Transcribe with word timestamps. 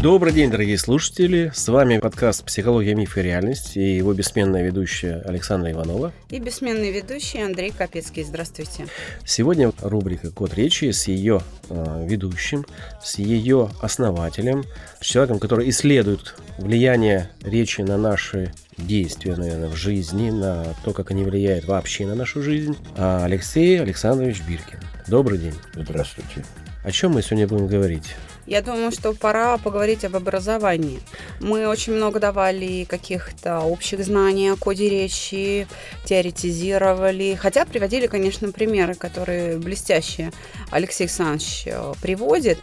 Добрый 0.00 0.32
день, 0.32 0.48
дорогие 0.48 0.78
слушатели. 0.78 1.50
С 1.52 1.66
вами 1.66 1.98
подкаст 1.98 2.44
«Психология, 2.44 2.94
миф 2.94 3.18
и 3.18 3.20
реальность» 3.20 3.76
и 3.76 3.96
его 3.96 4.14
бессменная 4.14 4.62
ведущая 4.62 5.22
Александра 5.24 5.72
Иванова. 5.72 6.12
И 6.30 6.38
бессменный 6.38 6.92
ведущий 6.92 7.42
Андрей 7.42 7.72
Капецкий. 7.76 8.22
Здравствуйте. 8.22 8.86
Сегодня 9.24 9.72
рубрика 9.82 10.30
«Код 10.30 10.54
речи» 10.54 10.92
с 10.92 11.08
ее 11.08 11.40
э, 11.68 12.06
ведущим, 12.08 12.64
с 13.02 13.18
ее 13.18 13.70
основателем, 13.82 14.62
с 15.00 15.04
человеком, 15.04 15.40
который 15.40 15.68
исследует 15.70 16.36
влияние 16.58 17.28
речи 17.42 17.80
на 17.80 17.96
наши 17.96 18.54
действия, 18.76 19.34
наверное, 19.34 19.68
в 19.68 19.74
жизни, 19.74 20.30
на 20.30 20.76
то, 20.84 20.92
как 20.92 21.10
они 21.10 21.24
влияют 21.24 21.64
вообще 21.64 22.06
на 22.06 22.14
нашу 22.14 22.40
жизнь, 22.40 22.76
а 22.96 23.24
Алексей 23.24 23.82
Александрович 23.82 24.42
Биркин. 24.48 24.78
Добрый 25.08 25.38
день. 25.38 25.54
Здравствуйте. 25.74 26.44
О 26.84 26.92
чем 26.92 27.14
мы 27.14 27.22
сегодня 27.22 27.48
будем 27.48 27.66
говорить? 27.66 28.14
Я 28.48 28.62
думаю, 28.62 28.90
что 28.92 29.12
пора 29.12 29.58
поговорить 29.58 30.06
об 30.06 30.16
образовании. 30.16 31.00
Мы 31.38 31.68
очень 31.68 31.92
много 31.92 32.18
давали 32.18 32.84
каких-то 32.84 33.60
общих 33.60 34.02
знаний 34.02 34.48
о 34.48 34.56
коде 34.56 34.88
речи, 34.88 35.68
теоретизировали, 36.06 37.34
хотя 37.38 37.66
приводили, 37.66 38.06
конечно, 38.06 38.50
примеры, 38.50 38.94
которые 38.94 39.58
блестящие 39.58 40.32
Алексей 40.70 41.04
Александрович 41.04 41.64
э, 41.66 41.92
приводит. 42.00 42.58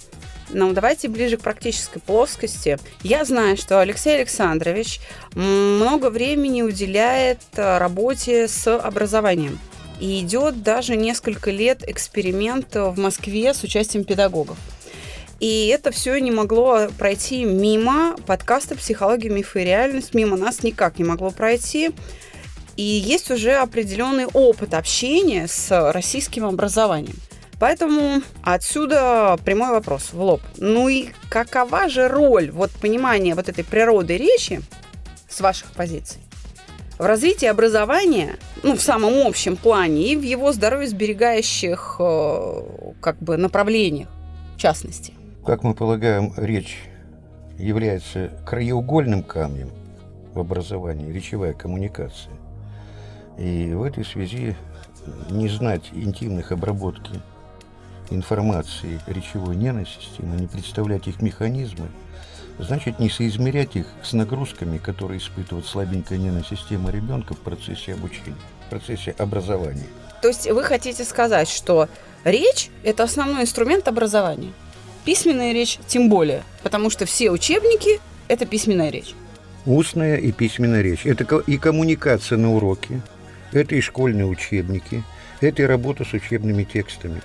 Но 0.50 0.74
давайте 0.74 1.08
ближе 1.08 1.38
к 1.38 1.42
практической 1.42 2.00
плоскости. 2.00 2.80
Я 3.04 3.24
знаю, 3.24 3.56
что 3.56 3.80
Алексей 3.80 4.16
Александрович 4.16 5.02
много 5.36 6.10
времени 6.10 6.64
уделяет 6.64 7.42
э, 7.58 7.78
работе 7.78 8.48
с 8.48 8.76
образованием. 8.76 9.60
И 10.00 10.22
идет 10.22 10.64
даже 10.64 10.96
несколько 10.96 11.52
лет 11.52 11.88
эксперимент 11.88 12.74
в 12.74 12.98
Москве 12.98 13.54
с 13.54 13.62
участием 13.62 14.04
педагогов. 14.04 14.58
И 15.40 15.68
это 15.68 15.92
все 15.92 16.18
не 16.20 16.32
могло 16.32 16.88
пройти 16.98 17.44
мимо 17.44 18.16
подкаста 18.26 18.76
«Психология, 18.76 19.30
мифы 19.30 19.62
и 19.62 19.66
реальность». 19.66 20.14
Мимо 20.14 20.38
нас 20.38 20.64
никак 20.64 20.98
не 20.98 21.04
могло 21.04 21.32
пройти. 21.32 21.92
И 22.78 22.84
есть 22.84 23.32
уже 23.32 23.54
определенный 23.54 24.26
опыт 24.26 24.74
общения 24.74 25.48
с 25.48 25.92
российским 25.92 26.46
образованием. 26.46 27.16
Поэтому 27.60 28.22
отсюда 28.44 29.38
прямой 29.46 29.72
вопрос 29.72 30.12
в 30.12 30.22
лоб. 30.22 30.42
Ну 30.58 30.90
и 30.90 31.10
какова 31.30 31.90
же 31.90 32.08
роль 32.08 32.52
вот 32.52 32.72
понимания 32.72 33.34
вот 33.34 33.48
этой 33.48 33.64
природы 33.64 34.18
речи 34.18 34.62
с 35.30 35.40
ваших 35.42 35.72
позиций 35.72 36.20
в 36.98 37.06
развитии 37.06 37.48
образования, 37.48 38.38
ну, 38.64 38.76
в 38.76 38.82
самом 38.82 39.28
общем 39.28 39.58
плане, 39.58 40.14
и 40.14 40.16
в 40.16 40.22
его 40.22 40.52
здоровье 40.54 40.88
сберегающих 40.88 41.98
э, 42.00 42.62
как 43.02 43.18
бы 43.20 43.38
направлениях, 43.38 44.08
в 44.56 44.60
частности? 44.60 45.15
Как 45.46 45.62
мы 45.62 45.76
полагаем, 45.76 46.34
речь 46.38 46.90
является 47.60 48.32
краеугольным 48.48 49.22
камнем 49.22 49.70
в 50.34 50.40
образовании, 50.40 51.12
речевая 51.12 51.54
коммуникация. 51.54 52.34
И 53.38 53.72
в 53.76 53.84
этой 53.84 54.04
связи 54.04 54.56
не 55.30 55.48
знать 55.48 55.84
интимных 55.94 56.52
обработки 56.52 57.22
информации 58.10 59.00
речевой 59.06 59.56
нервной 59.56 59.86
системы, 59.86 60.36
не 60.36 60.48
представлять 60.48 61.08
их 61.08 61.22
механизмы, 61.22 61.90
значит 62.58 62.98
не 62.98 63.12
соизмерять 63.12 63.76
их 63.76 63.86
с 64.02 64.14
нагрузками, 64.14 64.80
которые 64.80 65.20
испытывает 65.20 65.68
слабенькая 65.68 66.18
нервная 66.18 66.44
система 66.44 66.90
ребенка 66.90 67.36
в 67.36 67.40
процессе 67.40 67.94
обучения, 67.94 68.36
в 68.66 68.70
процессе 68.72 69.12
образования. 69.12 69.88
То 70.24 70.28
есть 70.28 70.50
вы 70.50 70.64
хотите 70.64 71.04
сказать, 71.04 71.50
что 71.50 71.88
речь– 72.24 72.72
это 72.84 73.04
основной 73.04 73.44
инструмент 73.44 73.88
образования? 73.88 74.54
Письменная 75.06 75.54
речь 75.54 75.78
тем 75.88 76.10
более, 76.10 76.44
потому 76.64 76.90
что 76.90 77.06
все 77.06 77.30
учебники– 77.30 78.00
это 78.28 78.48
письменная 78.48 78.90
речь. 78.90 79.14
Устная 79.68 80.18
и 80.18 80.32
письменная 80.32 80.82
речь. 80.82 81.06
Это 81.06 81.38
и 81.38 81.58
коммуникация 81.58 82.40
на 82.40 82.54
уроке, 82.54 83.02
это 83.52 83.76
и 83.76 83.82
школьные 83.82 84.26
учебники, 84.26 85.04
это 85.42 85.62
и 85.62 85.66
работа 85.66 86.06
с 86.06 86.14
учебными 86.14 86.64
текстами. 86.64 87.22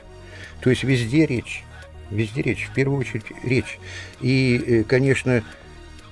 То 0.60 0.68
есть 0.68 0.84
везде 0.84 1.24
речь. 1.24 1.64
Везде 2.10 2.42
речь, 2.42 2.68
в 2.70 2.74
первую 2.74 3.00
очередь 3.00 3.24
речь. 3.44 3.78
И, 4.20 4.62
э, 4.66 4.84
конечно, 4.84 5.42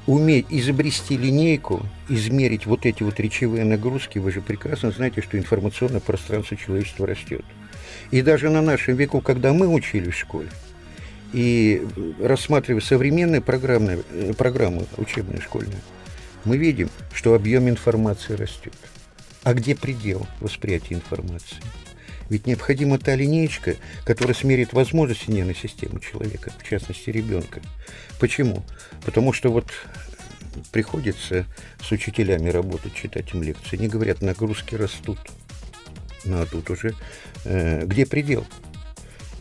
уметь 0.06 0.46
изобрести 0.48 1.18
линейку, 1.18 1.84
измерить 2.08 2.64
вот 2.64 2.86
эти 2.86 3.02
вот 3.02 3.20
речевые 3.20 3.64
нагрузки, 3.64 4.18
вы 4.18 4.30
же 4.30 4.40
прекрасно 4.40 4.90
знаете, 4.90 5.20
что 5.20 5.36
информационное 5.36 6.00
пространство 6.00 6.56
человечества 6.56 7.06
растет. 7.06 7.44
И 8.10 8.22
даже 8.22 8.48
на 8.48 8.62
нашем 8.62 8.96
веку, 8.96 9.20
когда 9.20 9.52
мы 9.52 9.68
учились 9.68 10.14
в 10.14 10.18
школе, 10.18 10.48
и 11.32 11.86
рассматривая 12.20 12.80
современные 12.80 13.40
программные, 13.40 14.02
э, 14.12 14.32
программы 14.36 14.86
учебные, 14.96 15.40
школьные, 15.40 15.80
мы 16.44 16.56
видим, 16.56 16.90
что 17.12 17.34
объем 17.34 17.68
информации 17.68 18.34
растет. 18.34 18.74
А 19.42 19.54
где 19.54 19.74
предел 19.74 20.26
восприятия 20.40 20.94
информации? 20.94 21.56
Ведь 22.28 22.46
необходима 22.46 22.98
та 22.98 23.14
линеечка, 23.14 23.76
которая 24.04 24.34
смерит 24.34 24.72
возможности 24.72 25.30
нервной 25.30 25.54
системы 25.54 26.00
человека, 26.00 26.52
в 26.58 26.68
частности 26.68 27.10
ребенка. 27.10 27.62
Почему? 28.20 28.64
Потому 29.04 29.32
что 29.32 29.50
вот 29.50 29.66
приходится 30.72 31.46
с 31.80 31.90
учителями 31.90 32.50
работать, 32.50 32.94
читать 32.94 33.32
им 33.32 33.42
лекции. 33.42 33.76
Они 33.78 33.88
говорят, 33.88 34.20
нагрузки 34.20 34.74
растут. 34.74 35.18
Ну 36.24 36.40
а 36.42 36.46
тут 36.46 36.68
уже 36.70 36.94
э, 37.44 37.86
где 37.86 38.04
предел? 38.04 38.46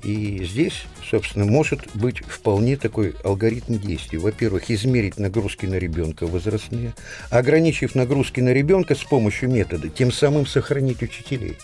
И 0.04 0.44
здесь, 0.46 0.86
собственно, 1.10 1.46
может 1.46 1.88
быть 1.96 2.20
вполне 2.20 2.78
такой 2.78 3.16
алгоритм 3.24 3.78
действий. 3.78 4.20
Во-первых, 4.20 4.70
измерить 4.70 5.18
нагрузки 5.18 5.66
на 5.66 5.76
ребенка 5.76 6.28
возрастные, 6.28 6.94
ограничив 7.30 7.96
нагрузки 7.96 8.40
на 8.40 8.54
ребенка 8.54 8.96
с 8.96 9.04
помощью 9.04 9.50
метода, 9.50 9.90
тем 9.90 10.12
самым 10.12 10.46
сохранить 10.46 11.02
учителей. 11.02 11.58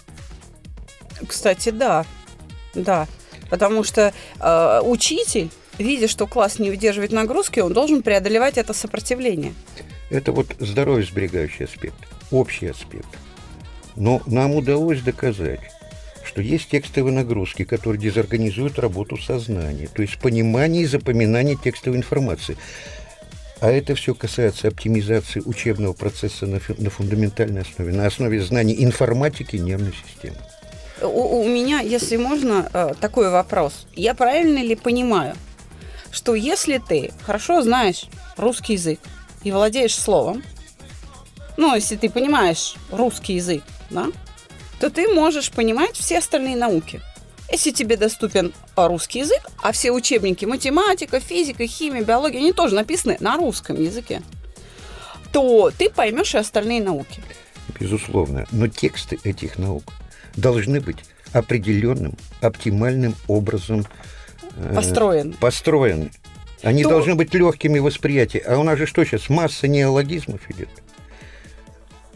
Кстати, 1.27 1.69
да, 1.69 2.05
да, 2.73 3.07
потому 3.49 3.83
что 3.83 4.13
э, 4.39 4.81
учитель, 4.83 5.49
видя, 5.77 6.07
что 6.07 6.27
класс 6.27 6.59
не 6.59 6.69
выдерживает 6.69 7.11
нагрузки, 7.11 7.59
он 7.59 7.73
должен 7.73 8.01
преодолевать 8.01 8.57
это 8.57 8.73
сопротивление. 8.73 9.53
Это 10.09 10.31
вот 10.31 10.47
здоровье 10.59 11.05
сберегающий 11.05 11.65
аспект, 11.65 11.95
общий 12.31 12.67
аспект. 12.67 13.07
Но 13.95 14.21
нам 14.25 14.55
удалось 14.55 15.01
доказать, 15.01 15.61
что 16.33 16.41
есть 16.41 16.69
текстовые 16.69 17.13
нагрузки, 17.13 17.63
которые 17.63 18.01
дезорганизуют 18.01 18.79
работу 18.79 19.17
сознания, 19.17 19.87
то 19.87 20.01
есть 20.01 20.17
понимание 20.17 20.81
и 20.81 20.87
запоминание 20.87 21.55
текстовой 21.55 21.99
информации. 21.99 22.57
А 23.61 23.69
это 23.69 23.93
все 23.93 24.15
касается 24.15 24.67
оптимизации 24.67 25.43
учебного 25.45 25.93
процесса 25.93 26.47
на, 26.47 26.59
на 26.79 26.89
фундаментальной 26.89 27.61
основе, 27.61 27.93
на 27.93 28.07
основе 28.07 28.41
знаний 28.41 28.83
информатики 28.83 29.57
нервной 29.57 29.93
системы. 29.93 30.37
У, 31.03 31.41
у 31.41 31.47
меня, 31.47 31.81
если 31.81 32.17
можно, 32.17 32.67
э, 32.73 32.93
такой 32.99 33.29
вопрос. 33.29 33.85
Я 33.95 34.15
правильно 34.15 34.57
ли 34.57 34.75
понимаю, 34.75 35.35
что 36.11 36.33
если 36.33 36.79
ты 36.79 37.11
хорошо 37.21 37.61
знаешь 37.61 38.05
русский 38.37 38.73
язык 38.73 38.99
и 39.43 39.51
владеешь 39.51 39.95
словом, 39.95 40.41
ну, 41.57 41.75
если 41.75 41.95
ты 41.95 42.09
понимаешь 42.09 42.73
русский 42.89 43.35
язык, 43.35 43.61
да, 43.91 44.07
то 44.83 44.89
ты 44.89 45.07
можешь 45.07 45.49
понимать 45.49 45.95
все 45.95 46.17
остальные 46.17 46.57
науки. 46.57 46.99
Если 47.49 47.71
тебе 47.71 47.95
доступен 47.95 48.51
русский 48.75 49.19
язык, 49.19 49.39
а 49.61 49.71
все 49.71 49.91
учебники 49.91 50.43
математика, 50.43 51.21
физика, 51.21 51.65
химия, 51.65 52.03
биология, 52.03 52.39
они 52.39 52.51
тоже 52.51 52.75
написаны 52.75 53.15
на 53.21 53.37
русском 53.37 53.81
языке, 53.81 54.21
то 55.31 55.71
ты 55.71 55.89
поймешь 55.89 56.35
и 56.35 56.37
остальные 56.37 56.83
науки. 56.83 57.21
Безусловно. 57.79 58.45
Но 58.51 58.67
тексты 58.67 59.17
этих 59.23 59.57
наук 59.57 59.85
должны 60.35 60.81
быть 60.81 60.97
определенным, 61.31 62.17
оптимальным 62.41 63.15
образом 63.29 63.85
э, 64.57 64.75
построены. 64.75 65.31
построены. 65.35 66.11
Они 66.61 66.83
То... 66.83 66.89
должны 66.89 67.15
быть 67.15 67.33
легкими 67.33 67.79
восприятия. 67.79 68.39
А 68.39 68.57
у 68.57 68.63
нас 68.63 68.77
же 68.77 68.85
что 68.85 69.05
сейчас? 69.05 69.29
Масса 69.29 69.69
неологизмов 69.69 70.41
идет. 70.51 70.82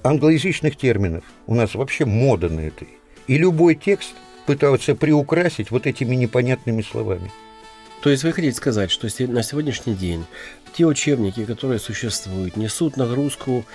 Англоязычных 0.07 0.77
терминов. 0.77 1.25
У 1.47 1.55
нас 1.55 1.75
вообще 1.75 2.05
мода 2.05 2.47
на 2.47 2.61
это. 2.61 2.85
И 3.27 3.37
любой 3.37 3.75
текст 3.75 4.13
пытаются 4.45 4.95
приукрасить 4.95 5.69
вот 5.69 5.85
этими 5.85 6.15
непонятными 6.15 6.81
словами. 6.81 7.29
То 8.01 8.09
есть 8.09 8.23
вы 8.23 8.31
хотите 8.31 8.55
сказать, 8.55 8.89
что 8.89 9.07
на 9.27 9.43
сегодняшний 9.43 9.95
день 9.95 10.25
те 10.73 10.85
учебники, 10.85 11.43
которые 11.43 11.79
существуют, 11.79 12.55
несут 12.55 12.95
нагрузку, 12.95 13.65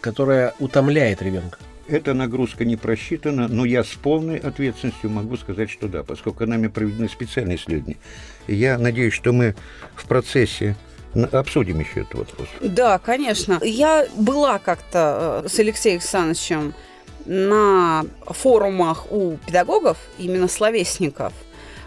которая 0.00 0.54
утомляет 0.58 1.20
ребенка? 1.20 1.58
Эта 1.86 2.14
нагрузка 2.14 2.64
не 2.64 2.76
просчитана, 2.76 3.46
но 3.46 3.66
я 3.66 3.84
с 3.84 3.88
полной 3.88 4.38
ответственностью 4.38 5.10
могу 5.10 5.36
сказать, 5.36 5.68
что 5.68 5.86
да, 5.86 6.02
поскольку 6.02 6.46
нами 6.46 6.68
проведены 6.68 7.10
специальные 7.10 7.56
исследования. 7.58 7.98
Я 8.46 8.78
надеюсь, 8.78 9.12
что 9.12 9.34
мы 9.34 9.54
в 9.94 10.06
процессе 10.06 10.76
Обсудим 11.32 11.80
еще 11.80 12.00
этот 12.00 12.14
вопрос. 12.14 12.48
Да, 12.60 12.98
конечно. 12.98 13.60
Я 13.62 14.06
была 14.16 14.58
как-то 14.58 15.42
э, 15.44 15.48
с 15.48 15.58
Алексеем 15.58 15.96
Александровичем 15.96 16.74
на 17.24 18.04
форумах 18.26 19.10
у 19.10 19.38
педагогов, 19.46 19.96
именно 20.18 20.48
словесников, 20.48 21.32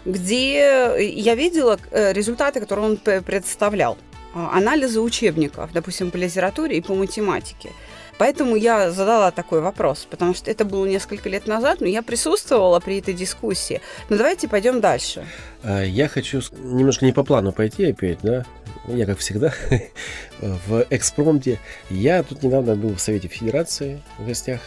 где 0.04 0.96
я 1.12 1.34
видела 1.34 1.78
э, 1.90 2.12
результаты, 2.12 2.60
которые 2.60 2.86
он 2.86 2.96
представлял. 2.96 3.98
А, 4.34 4.56
анализы 4.56 5.00
учебников, 5.00 5.70
допустим, 5.72 6.10
по 6.10 6.16
литературе 6.16 6.76
и 6.76 6.80
по 6.80 6.94
математике. 6.94 7.72
Поэтому 8.18 8.56
я 8.56 8.90
задала 8.90 9.30
такой 9.30 9.60
вопрос, 9.60 10.06
потому 10.10 10.34
что 10.34 10.50
это 10.50 10.64
было 10.64 10.84
несколько 10.86 11.28
лет 11.28 11.46
назад, 11.46 11.80
но 11.80 11.86
я 11.86 12.02
присутствовала 12.02 12.80
при 12.80 12.98
этой 12.98 13.14
дискуссии. 13.14 13.80
Но 14.08 14.16
давайте 14.16 14.48
пойдем 14.48 14.80
дальше. 14.80 15.24
А, 15.62 15.82
я 15.82 16.08
хочу 16.08 16.40
немножко 16.58 17.04
не 17.04 17.12
по 17.12 17.22
плану 17.22 17.52
пойти 17.52 17.86
опять, 17.86 18.18
да? 18.22 18.44
Я, 18.88 19.06
как 19.06 19.18
всегда, 19.18 19.54
в 20.40 20.86
экспромте. 20.90 21.60
Я 21.90 22.22
тут 22.22 22.42
недавно 22.42 22.74
был 22.74 22.94
в 22.94 23.00
Совете 23.00 23.28
Федерации 23.28 24.02
в 24.18 24.26
гостях, 24.26 24.60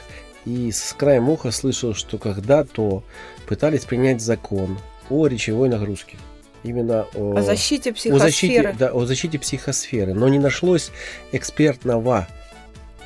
и 0.46 0.72
с 0.72 0.94
краем 0.94 1.30
уха 1.30 1.52
слышал, 1.52 1.94
что 1.94 2.18
когда-то 2.18 3.04
пытались 3.48 3.86
принять 3.86 4.22
закон 4.22 4.80
о 5.10 5.28
речевой 5.28 5.70
нагрузке. 5.70 6.18
Именно 6.64 7.08
о, 7.16 7.38
о 7.38 7.42
защите 7.42 7.92
психосферы. 7.92 8.16
О 8.16 8.20
защите, 8.20 8.76
да, 8.78 8.92
о 8.94 9.06
защите 9.06 9.40
психосферы. 9.40 10.14
Но 10.14 10.30
не 10.30 10.40
нашлось 10.40 10.92
экспертного 11.32 12.28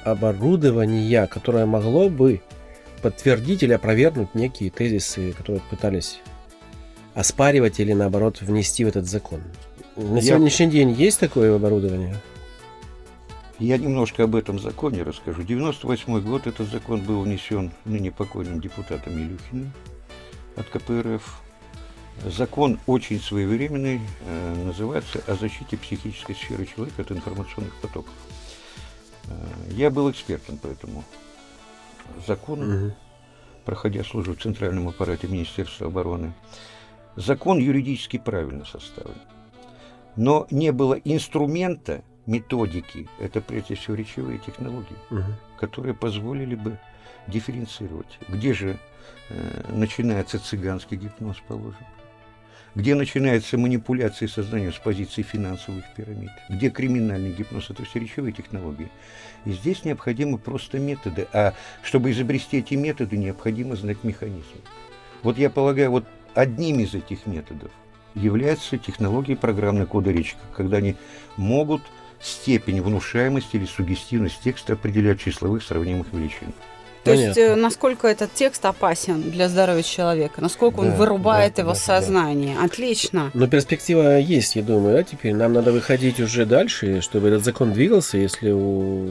оборудования, 0.05 1.27
которое 1.27 1.65
могло 1.65 2.09
бы 2.09 2.41
подтвердить 3.01 3.63
или 3.63 3.73
опровергнуть 3.73 4.33
некие 4.35 4.69
тезисы, 4.69 5.33
которые 5.33 5.61
пытались 5.69 6.21
оспаривать 7.13 7.79
или 7.79 7.93
наоборот 7.93 8.41
внести 8.41 8.85
в 8.85 8.87
этот 8.87 9.05
закон. 9.05 9.41
На 9.95 10.17
Я... 10.17 10.21
сегодняшний 10.21 10.67
день 10.67 10.91
есть 10.91 11.19
такое 11.19 11.55
оборудование? 11.55 12.15
Я 13.57 13.77
немножко 13.77 14.23
об 14.23 14.35
этом 14.35 14.59
законе 14.59 15.03
расскажу. 15.03 15.43
98 15.43 16.19
год 16.21 16.45
этот 16.45 16.69
закон 16.69 17.01
был 17.01 17.21
внесен 17.21 17.71
ныне 17.85 18.11
покойным 18.11 18.59
депутатом 18.59 19.13
Илюхиным 19.13 19.71
от 20.57 20.65
КПРФ. 20.67 21.41
Закон 22.25 22.79
очень 22.85 23.19
своевременный, 23.19 24.01
э, 24.25 24.63
называется 24.65 25.21
«О 25.27 25.35
защите 25.35 25.77
психической 25.77 26.35
сферы 26.35 26.65
человека 26.65 27.01
от 27.01 27.11
информационных 27.11 27.73
потоков». 27.75 28.13
Э, 29.27 29.33
я 29.71 29.89
был 29.89 30.09
экспертом 30.09 30.57
по 30.57 30.67
этому 30.67 31.03
закону, 32.27 32.87
угу. 32.87 32.95
проходя 33.65 34.03
службу 34.03 34.33
в 34.33 34.41
Центральном 34.41 34.87
аппарате 34.87 35.27
Министерства 35.27 35.87
обороны. 35.87 36.33
Закон 37.15 37.59
юридически 37.59 38.17
правильно 38.17 38.65
составлен, 38.65 39.21
но 40.15 40.47
не 40.51 40.71
было 40.71 40.95
инструмента, 40.95 42.03
методики, 42.25 43.07
это 43.19 43.41
прежде 43.41 43.75
всего 43.75 43.95
речевые 43.95 44.39
технологии, 44.39 44.97
угу. 45.09 45.23
которые 45.59 45.93
позволили 45.93 46.55
бы 46.55 46.77
дифференцировать, 47.27 48.19
где 48.27 48.53
же 48.53 48.77
э, 49.29 49.71
начинается 49.71 50.39
цыганский 50.39 50.97
гипноз, 50.97 51.37
положим, 51.47 51.85
где 52.75 52.93
начинается 52.93 53.57
манипуляция 53.57 54.27
сознанием 54.27 54.73
с 54.73 54.77
позиции 54.77 55.21
финансовых 55.21 55.85
пирамид, 55.95 56.31
где 56.49 56.69
криминальный 56.69 57.31
гипноз, 57.31 57.69
это 57.69 57.85
все 57.85 57.99
речевые 57.99 58.33
технологии. 58.33 58.91
И 59.45 59.53
здесь 59.53 59.85
необходимы 59.85 60.37
просто 60.37 60.77
методы, 60.77 61.27
а 61.31 61.53
чтобы 61.83 62.11
изобрести 62.11 62.57
эти 62.57 62.73
методы, 62.75 63.17
необходимо 63.17 63.75
знать 63.75 64.03
механизм. 64.03 64.61
Вот 65.23 65.37
я 65.37 65.49
полагаю, 65.49 65.91
вот 65.91 66.05
одним 66.33 66.81
из 66.81 66.93
этих 66.93 67.25
методов 67.25 67.71
является 68.13 68.77
технология 68.77 69.35
программной 69.35 69.85
кода 69.85 70.11
речи, 70.11 70.35
когда 70.55 70.77
они 70.77 70.95
могут 71.37 71.81
степень 72.21 72.81
внушаемости 72.81 73.55
или 73.55 73.65
сугестивность 73.65 74.41
текста 74.43 74.73
определять 74.73 75.19
числовых 75.19 75.63
сравнимых 75.63 76.07
величин. 76.11 76.53
То 77.05 77.11
Понятно. 77.11 77.27
есть, 77.27 77.37
э, 77.37 77.55
насколько 77.55 78.07
этот 78.07 78.33
текст 78.33 78.65
опасен 78.65 79.21
для 79.21 79.47
здоровья 79.47 79.83
человека, 79.83 80.41
насколько 80.41 80.81
да, 80.81 80.87
он 80.87 80.93
вырубает 80.95 81.53
да, 81.53 81.61
его 81.61 81.73
да, 81.73 81.77
сознание. 81.77 82.55
Да. 82.55 82.65
Отлично. 82.65 83.29
Но 83.35 83.47
перспектива 83.47 84.17
есть, 84.17 84.55
я 84.55 84.63
думаю, 84.63 84.95
да, 84.97 85.03
теперь. 85.03 85.35
Нам 85.35 85.53
надо 85.53 85.71
выходить 85.71 86.19
уже 86.19 86.47
дальше, 86.47 87.01
чтобы 87.01 87.27
этот 87.27 87.43
закон 87.43 87.73
двигался, 87.73 88.17
если 88.17 88.49
у... 88.49 89.07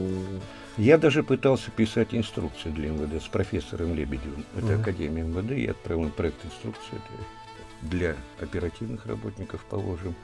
Я 0.77 0.97
даже 0.97 1.23
пытался 1.23 1.71
писать 1.71 2.09
инструкции 2.11 2.67
для 2.67 2.89
МВД 2.89 3.23
с 3.23 3.27
профессором 3.29 3.95
Лебедевым. 3.95 4.43
Это 4.57 4.73
угу. 4.73 4.81
Академия 4.81 5.23
МВД. 5.23 5.57
Я 5.57 5.71
отправил 5.71 6.09
проект 6.09 6.43
инструкции 6.43 6.99
для 7.81 8.17
оперативных 8.41 9.05
работников, 9.05 9.61
положим. 9.69 10.15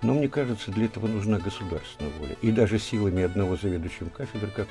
Но 0.00 0.14
мне 0.14 0.28
кажется, 0.28 0.70
для 0.70 0.86
этого 0.86 1.08
нужна 1.08 1.38
государственная 1.38 2.10
воля. 2.18 2.36
И 2.40 2.50
даже 2.50 2.78
силами 2.78 3.22
одного 3.22 3.56
заведующего 3.56 4.08
кафедры, 4.08 4.48
как 4.48 4.68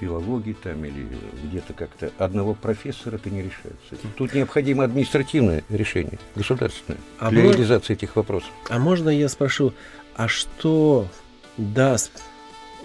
филологии 0.00 0.52
там 0.54 0.84
или 0.84 1.06
где-то 1.44 1.72
как-то 1.72 2.10
одного 2.18 2.54
профессора 2.54 3.16
это 3.16 3.30
не 3.30 3.42
решается. 3.42 3.96
Тут 4.16 4.34
необходимо 4.34 4.84
административное 4.84 5.64
решение, 5.68 6.18
государственное, 6.34 7.00
а 7.18 7.30
для 7.30 7.42
мож... 7.42 7.54
реализации 7.54 7.94
этих 7.94 8.16
вопросов. 8.16 8.50
А 8.68 8.78
можно 8.78 9.08
я 9.08 9.28
спрошу, 9.28 9.72
а 10.14 10.28
что 10.28 11.06
даст 11.56 12.12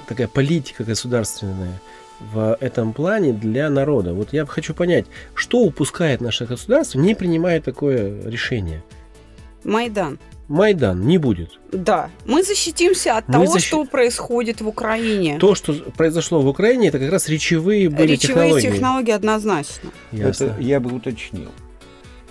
такая 0.08 0.28
политика 0.28 0.84
государственная 0.84 1.80
в 2.20 2.58
этом 2.60 2.94
плане 2.94 3.34
для 3.34 3.70
народа? 3.70 4.14
Вот 4.14 4.34
я 4.34 4.46
хочу 4.46 4.74
понять, 4.74 5.06
что 5.34 5.60
упускает 5.60 6.22
наше 6.22 6.46
государство, 6.46 7.00
не 7.00 7.16
принимая 7.16 7.62
такое 7.62 8.22
решение? 8.28 8.84
Майдан. 9.64 10.20
Майдан 10.52 11.08
не 11.08 11.18
будет. 11.18 11.60
Да, 11.72 12.10
мы 12.26 12.44
защитимся 12.44 13.18
от 13.18 13.28
мы 13.30 13.34
того, 13.34 13.46
защ... 13.48 13.68
что 13.68 13.86
происходит 13.86 14.60
в 14.60 14.68
Украине. 14.68 15.38
То, 15.40 15.56
что 15.56 15.74
произошло 15.74 16.42
в 16.42 16.48
Украине, 16.48 16.90
это 16.90 17.00
как 17.00 17.10
раз 17.12 17.30
речевые 17.30 17.90
были 17.90 18.12
речевые 18.12 18.50
технологии. 18.50 18.72
технологии 18.72 19.12
однозначно. 19.12 19.90
Ясно. 20.12 20.46
Это 20.46 20.62
я 20.62 20.80
бы 20.82 20.94
уточнил. 20.94 21.52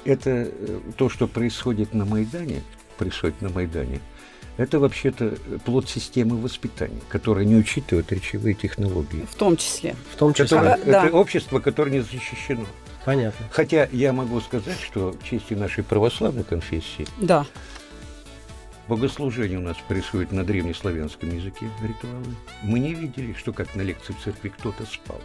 Это 0.05 0.31
э, 0.31 0.81
то, 0.97 1.09
что 1.09 1.27
происходит 1.27 1.95
на 1.95 2.05
Майдане, 2.05 2.63
происходит 2.99 3.41
на 3.41 3.49
Майдане, 3.49 4.01
это 4.59 4.79
вообще-то 4.79 5.37
плод 5.65 5.89
системы 5.89 6.37
воспитания, 6.37 7.01
которая 7.09 7.47
не 7.47 7.57
учитывает 7.57 8.13
речевые 8.13 8.55
технологии. 8.55 9.27
В 9.31 9.35
том 9.35 9.57
числе. 9.57 9.97
В 10.13 10.17
том 10.17 10.35
числе. 10.35 10.59
Которое, 10.59 10.75
а, 10.75 10.79
да. 10.85 11.07
Это 11.07 11.17
общество, 11.17 11.61
которое 11.61 11.93
не 11.93 12.01
защищено. 12.01 12.67
Понятно. 13.07 13.47
Хотя 13.51 13.89
я 13.93 14.13
могу 14.13 14.41
сказать, 14.43 14.79
что 14.85 15.13
в 15.13 15.25
чести 15.25 15.55
нашей 15.55 15.83
православной 15.83 16.45
конфессии 16.45 17.07
да. 17.19 17.47
Богослужение 18.91 19.57
у 19.57 19.63
нас 19.63 19.77
происходит 19.87 20.33
на 20.33 20.43
древнеславянском 20.43 21.33
языке, 21.33 21.71
ритуалы. 21.81 22.35
Мы 22.65 22.81
не 22.81 22.93
видели, 22.93 23.35
что 23.35 23.53
как 23.53 23.77
на 23.77 23.83
лекции 23.83 24.13
в 24.13 24.21
церкви 24.21 24.49
кто-то 24.49 24.85
спал. 24.85 25.21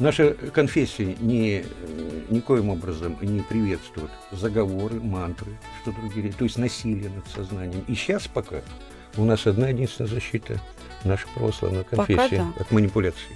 Наша 0.00 0.34
конфессия 0.34 1.14
ни, 1.20 1.64
никоим 2.28 2.70
образом 2.70 3.16
не 3.22 3.42
приветствует 3.42 4.10
заговоры, 4.32 4.98
мантры, 4.98 5.52
что 5.80 5.92
другие, 5.92 6.32
то 6.32 6.42
есть 6.42 6.58
насилие 6.58 7.08
над 7.08 7.28
сознанием. 7.28 7.84
И 7.86 7.94
сейчас 7.94 8.26
пока 8.26 8.62
у 9.16 9.22
нас 9.22 9.46
одна 9.46 9.68
единственная 9.68 10.10
защита– 10.10 10.60
наша 11.04 11.28
православная 11.36 11.84
конфессия 11.84 12.38
да. 12.38 12.62
от 12.62 12.72
манипуляций. 12.72 13.30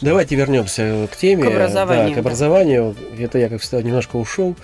Давайте 0.00 0.34
вернемся 0.34 1.08
к 1.10 1.16
теме. 1.16 1.44
К 1.44 1.46
образованию. 1.48 2.08
Да, 2.08 2.14
к 2.14 2.18
образованию. 2.18 2.96
Да. 3.16 3.24
Это 3.24 3.38
я, 3.38 3.48
как 3.48 3.60
всегда, 3.60 3.82
немножко 3.82 4.16
ушел. 4.16 4.56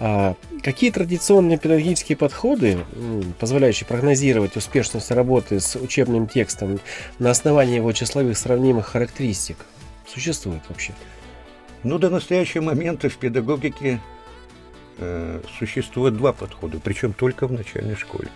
А 0.00 0.34
какие 0.62 0.90
традиционные 0.90 1.58
педагогические 1.58 2.16
подходы, 2.16 2.78
позволяющие 3.38 3.86
прогнозировать 3.86 4.56
успешность 4.56 5.10
работы 5.10 5.60
с 5.60 5.76
учебным 5.76 6.26
текстом 6.26 6.80
на 7.18 7.30
основании 7.30 7.76
его 7.76 7.92
числовых 7.92 8.36
сравнимых 8.36 8.86
характеристик, 8.86 9.58
существуют 10.06 10.62
вообще? 10.68 10.92
Ну, 11.84 11.98
до 11.98 12.10
настоящего 12.10 12.62
момента 12.62 13.08
в 13.08 13.16
педагогике 13.18 14.00
э, 14.98 15.42
существует 15.58 16.16
два 16.16 16.32
подхода, 16.32 16.80
причем 16.82 17.12
только 17.12 17.46
в 17.46 17.52
начальной 17.52 17.94
школе. 17.94 18.30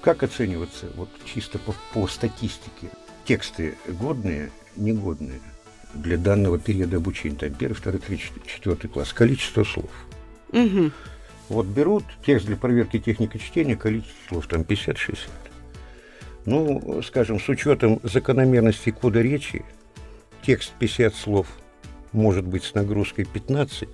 Как 0.00 0.22
оцениваться, 0.22 0.86
вот 0.94 1.10
чисто 1.24 1.58
по, 1.58 1.74
по 1.92 2.06
статистике, 2.06 2.88
тексты 3.26 3.76
годные, 3.88 4.50
негодные– 4.76 5.40
для 5.94 6.16
данного 6.16 6.58
периода 6.58 6.96
обучения, 6.96 7.36
там 7.36 7.54
первый, 7.54 7.74
второй, 7.74 8.00
третий, 8.00 8.30
четвертый 8.46 8.88
класс, 8.88 9.12
количество 9.12 9.64
слов. 9.64 9.90
Угу. 10.52 10.90
Вот 11.48 11.66
берут 11.66 12.04
текст 12.24 12.46
для 12.46 12.56
проверки 12.56 12.98
техники 12.98 13.38
чтения, 13.38 13.76
количество 13.76 14.28
слов 14.28 14.46
там 14.48 14.62
50-60. 14.62 15.18
Ну, 16.44 17.02
скажем, 17.02 17.40
с 17.40 17.48
учетом 17.48 18.00
закономерности 18.02 18.90
кода 18.90 19.20
речи, 19.20 19.64
текст 20.42 20.72
50 20.78 21.14
слов 21.14 21.46
может 22.12 22.46
быть 22.46 22.64
с 22.64 22.74
нагрузкой 22.74 23.24
15, 23.26 23.88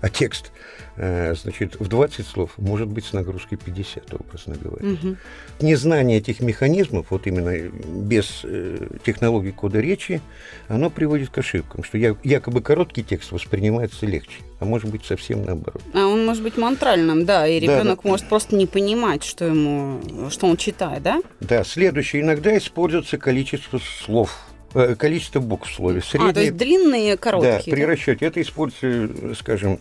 А 0.00 0.08
текст, 0.08 0.52
э, 0.96 1.34
значит, 1.34 1.74
в 1.80 1.88
20 1.88 2.24
слов 2.26 2.52
может 2.56 2.86
быть 2.86 3.04
с 3.04 3.12
нагрузкой 3.12 3.58
50, 3.58 4.14
образно 4.14 4.54
говоря. 4.54 4.86
Мгм. 4.86 5.16
Незнание 5.60 6.18
этих 6.18 6.38
механизмов, 6.40 7.06
вот 7.10 7.26
именно 7.26 7.68
без 7.68 8.42
э, 8.44 8.86
технологии 9.04 9.50
кода 9.50 9.80
речи, 9.80 10.20
оно 10.68 10.88
приводит 10.90 11.30
к 11.30 11.38
ошибкам, 11.38 11.82
что 11.82 11.98
я- 11.98 12.14
якобы 12.22 12.60
короткий 12.62 13.02
текст 13.02 13.32
воспринимается 13.32 14.06
легче, 14.06 14.40
а 14.60 14.64
может 14.64 14.88
быть 14.88 15.04
совсем 15.04 15.44
наоборот. 15.44 15.82
А 15.94 16.06
он 16.06 16.24
может 16.24 16.44
быть 16.44 16.56
мантральным, 16.56 17.24
да, 17.24 17.48
и 17.48 17.58
Да, 17.58 17.66
ребенок 17.78 18.00
да. 18.04 18.08
может 18.08 18.28
просто 18.28 18.54
не 18.54 18.66
понимать, 18.66 19.24
что 19.24 19.46
ему, 19.46 20.00
что 20.30 20.46
он 20.46 20.56
читает, 20.56 21.02
да? 21.02 21.20
Да, 21.40 21.64
следующее. 21.64 22.22
Иногда 22.22 22.56
используется 22.56 23.18
количество 23.18 23.78
слов, 24.04 24.30
э, 24.47 24.47
количество 24.72 25.40
букв 25.40 25.70
в 25.70 25.74
слове. 25.74 26.02
А, 26.14 26.32
то 26.32 26.40
есть 26.40 26.56
длинные, 26.56 27.16
короткие. 27.16 27.58
Да, 27.58 27.62
при 27.64 27.84
расчете. 27.84 28.26
Это 28.26 28.40
используется, 28.42 28.86
э, 28.86 29.34
скажем, 29.34 29.80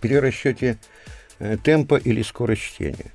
при 0.00 0.18
расчете 0.18 0.78
э, 1.38 1.56
темпа 1.62 1.96
или 1.96 2.22
скорость 2.22 2.62
чтения. 2.62 3.12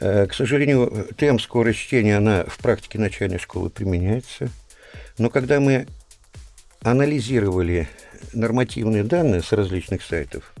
Э, 0.00 0.26
К 0.26 0.34
сожалению, 0.34 0.90
э, 0.92 1.14
темп, 1.14 1.40
скорость 1.40 1.80
чтения, 1.80 2.16
она 2.16 2.44
в 2.44 2.58
практике 2.58 2.98
начальной 2.98 3.38
школы 3.38 3.70
применяется. 3.70 4.48
Но 5.18 5.28
когда 5.28 5.60
мы 5.60 5.86
анализировали 6.82 7.88
нормативные 8.32 9.04
данные 9.04 9.42
с 9.42 9.52
различных 9.52 10.02
сайтов, 10.02 10.54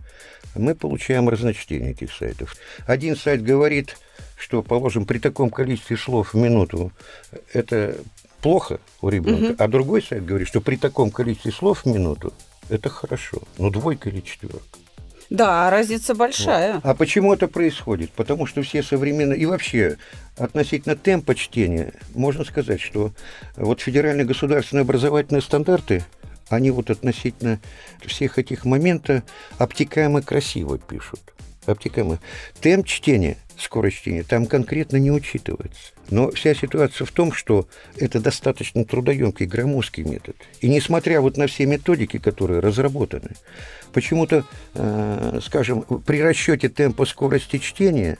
мы 0.54 0.74
получаем 0.74 1.28
разночтение 1.28 1.92
этих 1.92 2.12
сайтов. 2.12 2.56
Один 2.86 3.16
сайт 3.16 3.42
говорит, 3.42 3.96
что, 4.36 4.62
положим, 4.62 5.06
при 5.06 5.18
таком 5.18 5.50
количестве 5.50 5.96
слов 5.96 6.34
в 6.34 6.36
минуту 6.36 6.92
это 7.52 7.96
плохо 8.40 8.80
у 9.00 9.08
ребенка, 9.08 9.62
а 9.62 9.68
другой 9.68 10.02
сайт 10.02 10.24
говорит, 10.24 10.48
что 10.48 10.60
при 10.60 10.76
таком 10.76 11.10
количестве 11.10 11.52
слов 11.52 11.84
в 11.84 11.86
минуту 11.86 12.32
это 12.68 12.88
хорошо. 12.88 13.42
Ну, 13.58 13.70
двойка 13.70 14.08
или 14.08 14.20
четверка. 14.20 14.60
Да, 15.30 15.70
разница 15.70 16.16
большая. 16.16 16.80
А 16.82 16.94
почему 16.94 17.32
это 17.32 17.46
происходит? 17.46 18.10
Потому 18.10 18.46
что 18.46 18.62
все 18.62 18.82
современные... 18.82 19.38
И 19.38 19.46
вообще, 19.46 19.96
относительно 20.36 20.96
темпа 20.96 21.36
чтения, 21.36 21.92
можно 22.14 22.44
сказать, 22.44 22.80
что 22.80 23.12
вот 23.56 23.80
федеральные 23.80 24.26
государственные 24.26 24.82
образовательные 24.82 25.40
стандарты, 25.40 26.04
они 26.48 26.72
вот 26.72 26.90
относительно 26.90 27.60
всех 28.04 28.40
этих 28.40 28.64
моментов 28.64 29.22
обтекаемо 29.56 30.20
красиво 30.20 30.78
пишут. 30.78 31.20
Обтекаемо. 31.72 32.18
Темп 32.60 32.86
чтения, 32.86 33.36
скорость 33.58 33.98
чтения, 33.98 34.22
там 34.22 34.46
конкретно 34.46 34.96
не 34.96 35.10
учитывается. 35.10 35.92
Но 36.10 36.30
вся 36.30 36.54
ситуация 36.54 37.06
в 37.06 37.12
том, 37.12 37.32
что 37.32 37.68
это 37.96 38.20
достаточно 38.20 38.84
трудоемкий, 38.84 39.46
громоздкий 39.46 40.02
метод. 40.02 40.36
И 40.60 40.68
несмотря 40.68 41.20
вот 41.20 41.36
на 41.36 41.46
все 41.46 41.66
методики, 41.66 42.18
которые 42.18 42.60
разработаны, 42.60 43.30
почему-то, 43.92 44.44
э, 44.74 45.40
скажем, 45.42 45.82
при 45.82 46.22
расчете 46.22 46.68
темпа 46.68 47.06
скорости 47.06 47.58
чтения, 47.58 48.18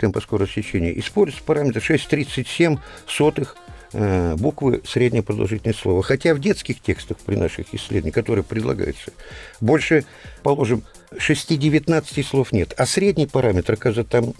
темпа 0.00 0.20
скорости 0.20 0.62
чтения, 0.62 0.98
используется 0.98 1.44
параметр 1.44 1.80
6,37 1.80 2.78
сотых 3.06 3.56
э, 3.92 4.36
буквы 4.36 4.80
средней 4.86 5.20
продолжительности 5.20 5.82
слова. 5.82 6.02
Хотя 6.02 6.34
в 6.34 6.40
детских 6.40 6.80
текстах 6.80 7.18
при 7.18 7.36
наших 7.36 7.74
исследованиях, 7.74 8.14
которые 8.14 8.44
предлагаются, 8.44 9.12
больше, 9.60 10.04
положим, 10.42 10.82
6-19 11.12 12.22
слов 12.22 12.52
нет. 12.52 12.74
А 12.76 12.86
средний 12.86 13.26
параметр, 13.26 13.74
оказывается, 13.74 14.10
там 14.10 14.34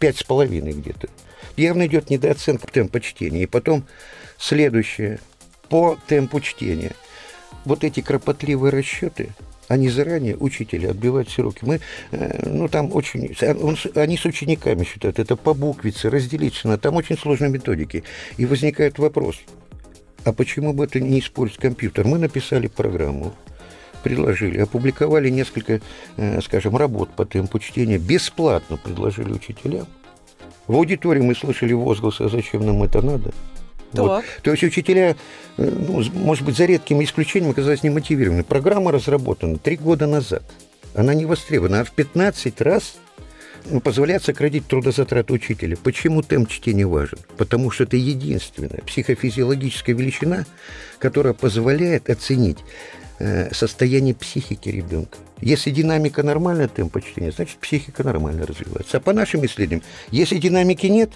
5,5 0.00 0.72
где-то. 0.72 1.08
Явно 1.56 1.86
идет 1.86 2.10
недооценка 2.10 2.66
темпа 2.66 3.00
чтения. 3.00 3.42
И 3.42 3.46
потом 3.46 3.84
следующее. 4.38 5.20
По 5.68 5.98
темпу 6.06 6.40
чтения. 6.40 6.92
Вот 7.64 7.82
эти 7.82 8.00
кропотливые 8.00 8.72
расчеты, 8.72 9.30
они 9.68 9.88
заранее 9.88 10.36
учителя 10.36 10.90
отбивают 10.90 11.28
все 11.28 11.42
руки. 11.42 11.60
Мы, 11.62 11.80
э, 12.12 12.48
ну, 12.48 12.68
там 12.68 12.94
очень... 12.94 13.34
он 13.60 13.76
они 13.96 14.16
с 14.16 14.24
учениками 14.24 14.84
считают, 14.84 15.18
это 15.18 15.34
по 15.34 15.54
буквице, 15.54 16.08
разделить 16.08 16.64
на... 16.64 16.78
Там 16.78 16.94
очень 16.94 17.18
сложные 17.18 17.50
методики. 17.50 18.04
И 18.36 18.46
возникает 18.46 18.98
вопрос, 18.98 19.40
а 20.24 20.32
почему 20.32 20.72
бы 20.72 20.84
это 20.84 21.00
не 21.00 21.18
использовать 21.18 21.60
компьютер? 21.60 22.06
Мы 22.06 22.18
написали 22.18 22.68
программу, 22.68 23.34
предложили, 24.06 24.58
опубликовали 24.60 25.30
несколько, 25.30 25.80
э, 26.16 26.40
скажем, 26.40 26.76
работ 26.76 27.10
по 27.16 27.24
темпу 27.26 27.58
чтения, 27.58 27.98
бесплатно 27.98 28.76
предложили 28.76 29.32
учителям. 29.32 29.88
В 30.68 30.76
аудитории 30.76 31.22
мы 31.22 31.34
слышали 31.34 31.72
возгласы, 31.72 32.22
а 32.22 32.28
зачем 32.28 32.64
нам 32.64 32.84
это 32.84 33.02
надо? 33.02 33.32
Вот. 33.90 34.24
То 34.42 34.52
есть 34.52 34.62
учителя, 34.62 35.16
э, 35.56 35.70
ну, 35.88 36.04
может 36.14 36.44
быть, 36.44 36.56
за 36.56 36.66
редким 36.66 37.02
исключением 37.02 37.50
оказались 37.50 37.82
немотивированы. 37.82 38.44
Программа 38.44 38.92
разработана 38.92 39.58
три 39.58 39.76
года 39.76 40.06
назад. 40.06 40.44
Она 40.94 41.12
не 41.12 41.26
востребована, 41.26 41.80
а 41.80 41.84
в 41.84 41.90
15 41.90 42.60
раз 42.60 42.98
ну, 43.68 43.80
позволяет 43.80 44.22
сократить 44.22 44.68
трудозатраты 44.68 45.32
учителя. 45.32 45.76
Почему 45.82 46.22
темп 46.22 46.48
чтения 46.48 46.86
важен? 46.86 47.18
Потому 47.36 47.72
что 47.72 47.82
это 47.82 47.96
единственная 47.96 48.82
психофизиологическая 48.86 49.96
величина, 49.96 50.46
которая 51.00 51.32
позволяет 51.32 52.08
оценить 52.08 52.58
состояние 53.52 54.14
психики 54.14 54.68
ребенка. 54.68 55.18
Если 55.40 55.70
динамика 55.70 56.22
нормальная 56.22 56.68
темпа 56.68 57.00
чтения, 57.00 57.30
значит 57.30 57.58
психика 57.58 58.02
нормально 58.04 58.46
развивается. 58.46 58.96
А 58.96 59.00
по 59.00 59.12
нашим 59.12 59.44
исследованиям, 59.44 59.82
если 60.10 60.38
динамики 60.38 60.86
нет, 60.86 61.10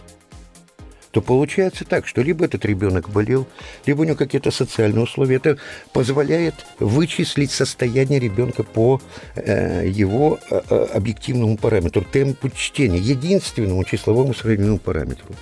то 1.11 1.21
получается 1.21 1.85
так, 1.85 2.07
что 2.07 2.23
либо 2.23 2.45
этот 2.45 2.64
ребенок 2.64 3.09
болел, 3.11 3.47
либо 3.87 4.02
у 4.02 4.04
него 4.04 4.16
какие-то 4.16 4.50
социальные 4.50 5.02
условия. 5.02 5.37
Это 5.37 5.59
позволяет 5.92 6.54
вычислить 6.78 7.50
состояние 7.50 8.21
ребенка 8.21 8.62
по 8.62 9.00
э, 9.35 9.88
его 9.88 10.38
э, 10.50 10.61
э, 10.71 10.87
объективному 10.95 11.57
параметру, 11.57 12.04
темпу 12.04 12.50
чтения, 12.50 12.99
единственному 12.99 13.83
числовому 13.85 14.35
сравнимому 14.35 14.78
параметру. 14.78 15.35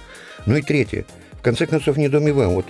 Ну 0.47 0.57
и 0.57 0.63
третье. 0.63 1.05
В 1.33 1.43
конце 1.43 1.67
концов, 1.67 1.97
недоумеваем. 1.97 2.51
Вот 2.51 2.67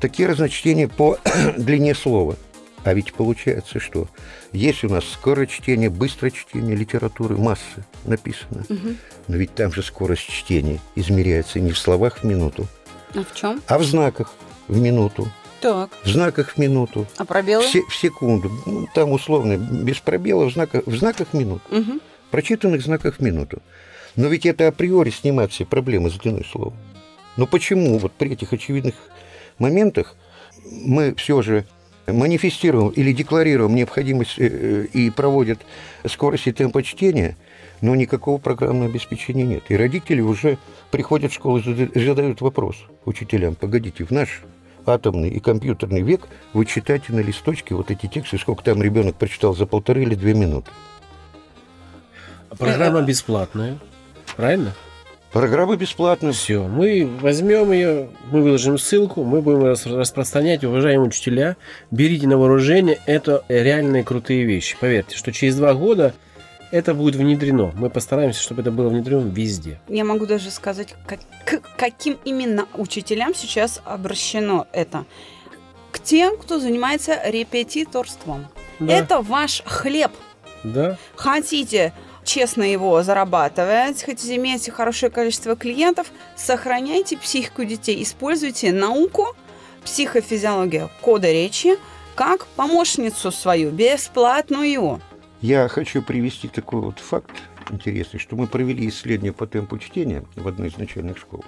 такие 0.00 0.28
разночтения 0.28 0.88
по 0.88 1.18
длине 1.56 1.94
слова. 1.94 2.36
А 2.84 2.92
ведь 2.92 3.14
получается, 3.14 3.80
что 3.80 4.08
есть 4.52 4.84
у 4.84 4.88
нас 4.90 5.04
скорочтение, 5.08 5.88
быстрочтение 5.90 6.76
литературы, 6.76 7.36
масса 7.36 7.86
написано. 8.04 8.64
Но 9.26 9.36
ведь 9.36 9.54
там 9.54 9.72
же 9.72 9.82
скорость 9.82 10.28
чтения 10.28 10.80
измеряется 10.94 11.60
не 11.60 11.72
в 11.72 11.78
словах 11.78 12.18
в 12.18 12.24
минуту, 12.24 12.66
А 13.14 13.24
в 13.24 13.34
чем? 13.34 13.62
а 13.66 13.78
в 13.78 13.84
знаках 13.84 14.34
в 14.68 14.78
минуту. 14.78 15.28
Так. 15.62 15.90
В 16.04 16.08
знаках 16.08 16.50
в 16.50 16.58
минуту. 16.58 17.06
А 17.16 17.24
пробелы? 17.24 17.64
В, 17.64 17.68
се- 17.70 17.86
в 17.88 17.94
секунду. 17.96 18.50
Ну, 18.66 18.86
там 18.94 19.12
условно, 19.12 19.56
без 19.56 19.98
пробела 19.98 20.44
в 20.44 20.52
знаках, 20.52 20.82
в 20.86 20.94
знаках 20.94 21.28
в 21.32 21.34
минуту. 21.34 21.62
Мгм. 21.70 22.00
Прочитанных 22.30 22.82
знаках 22.82 23.16
в 23.16 23.20
минуту. 23.20 23.62
Но 24.14 24.28
ведь 24.28 24.44
это 24.44 24.68
априори 24.68 25.08
снимает 25.08 25.52
все 25.52 25.64
проблемы 25.64 26.10
с 26.10 26.14
длиной 26.14 26.44
слова. 26.44 26.74
Но 27.38 27.46
почему 27.46 27.96
вот 27.98 28.12
при 28.12 28.32
этих 28.32 28.52
очевидных 28.52 28.94
моментах 29.58 30.16
мы 30.70 31.14
все 31.14 31.40
же 31.40 31.64
манифестируем 32.06 32.88
или 32.88 33.12
декларируем 33.12 33.74
необходимость 33.74 34.38
э, 34.38 34.46
э, 34.46 34.86
и 34.92 35.10
проводят 35.10 35.60
скорость 36.06 36.46
и 36.46 36.52
темпа 36.52 36.82
чтения, 36.82 37.36
но 37.80 37.94
никакого 37.94 38.38
программного 38.38 38.90
обеспечения 38.90 39.44
нет. 39.44 39.64
И 39.68 39.76
родители 39.76 40.20
уже 40.20 40.58
приходят 40.90 41.32
в 41.32 41.34
школу 41.34 41.58
и 41.58 41.62
зада- 41.62 41.90
задают 41.94 42.40
вопрос 42.40 42.76
учителям, 43.04 43.54
погодите, 43.54 44.04
в 44.04 44.10
наш 44.10 44.42
атомный 44.86 45.30
и 45.30 45.40
компьютерный 45.40 46.02
век 46.02 46.28
вы 46.52 46.66
читаете 46.66 47.12
на 47.12 47.20
листочке 47.20 47.74
вот 47.74 47.90
эти 47.90 48.06
тексты, 48.06 48.38
сколько 48.38 48.62
там 48.62 48.82
ребенок 48.82 49.16
прочитал 49.16 49.54
за 49.54 49.66
полторы 49.66 50.02
или 50.02 50.14
две 50.14 50.34
минуты. 50.34 50.70
Программа 52.58 53.02
бесплатная. 53.02 53.78
Правильно? 54.36 54.72
Программа 55.34 55.74
бесплатная. 55.74 56.30
Все. 56.32 56.62
Мы 56.62 57.10
возьмем 57.20 57.72
ее, 57.72 58.08
мы 58.30 58.40
выложим 58.40 58.78
ссылку, 58.78 59.24
мы 59.24 59.42
будем 59.42 59.64
рас- 59.64 59.84
распространять. 59.84 60.62
Уважаемые 60.62 61.08
учителя, 61.08 61.56
берите 61.90 62.28
на 62.28 62.38
вооружение. 62.38 63.00
Это 63.06 63.44
реальные 63.48 64.04
крутые 64.04 64.44
вещи. 64.44 64.76
Поверьте, 64.80 65.16
что 65.16 65.32
через 65.32 65.56
два 65.56 65.74
года 65.74 66.14
это 66.70 66.94
будет 66.94 67.16
внедрено. 67.16 67.72
Мы 67.74 67.90
постараемся, 67.90 68.40
чтобы 68.40 68.62
это 68.62 68.70
было 68.70 68.88
внедрено 68.88 69.28
везде. 69.28 69.80
Я 69.88 70.04
могу 70.04 70.24
даже 70.24 70.52
сказать, 70.52 70.94
как- 71.04 71.18
к 71.44 71.60
каким 71.76 72.16
именно 72.24 72.68
учителям 72.74 73.34
сейчас 73.34 73.82
обращено 73.84 74.68
это. 74.72 75.04
К 75.90 75.98
тем, 75.98 76.36
кто 76.36 76.60
занимается 76.60 77.18
репетиторством. 77.28 78.46
Да. 78.78 78.92
Это 78.94 79.20
ваш 79.20 79.62
хлеб. 79.66 80.12
Да. 80.62 80.96
Хотите 81.16 81.92
честно 82.24 82.62
его 82.62 83.02
зарабатывать, 83.02 84.02
хотите 84.02 84.36
иметь 84.36 84.68
хорошее 84.70 85.10
количество 85.10 85.56
клиентов, 85.56 86.08
сохраняйте 86.36 87.16
психику 87.16 87.64
детей, 87.64 88.02
используйте 88.02 88.72
науку, 88.72 89.36
психофизиологию 89.84 90.90
кода 91.00 91.30
речи 91.30 91.76
как 92.14 92.46
помощницу 92.46 93.30
свою, 93.30 93.70
бесплатную. 93.70 95.00
Я 95.40 95.68
хочу 95.68 96.00
привести 96.00 96.48
такой 96.48 96.80
вот 96.80 96.98
факт 96.98 97.32
интересный, 97.70 98.20
что 98.20 98.36
мы 98.36 98.46
провели 98.46 98.88
исследование 98.88 99.32
по 99.32 99.46
темпу 99.46 99.78
чтения 99.78 100.24
в 100.36 100.46
одной 100.46 100.68
из 100.68 100.76
начальных 100.76 101.18
школ. 101.18 101.44